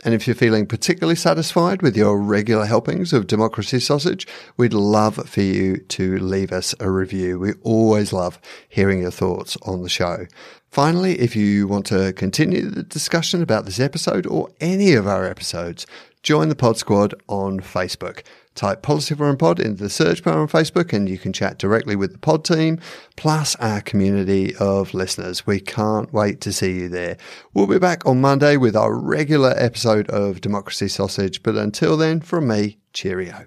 [0.05, 4.27] And if you're feeling particularly satisfied with your regular helpings of Democracy Sausage,
[4.59, 7.39] we'd love for you to leave us a review.
[7.39, 8.39] We always love
[8.69, 10.27] hearing your thoughts on the show.
[10.71, 15.25] Finally, if you want to continue the discussion about this episode or any of our
[15.25, 15.87] episodes,
[16.23, 18.23] join the Pod Squad on Facebook.
[18.55, 21.97] Type Policy Forum Pod into the search bar on Facebook and you can chat directly
[21.97, 22.79] with the pod team,
[23.17, 25.47] plus our community of listeners.
[25.47, 27.17] We can't wait to see you there.
[27.53, 32.21] We'll be back on Monday with our regular episode of Democracy Sausage, but until then,
[32.21, 33.47] from me, cheerio.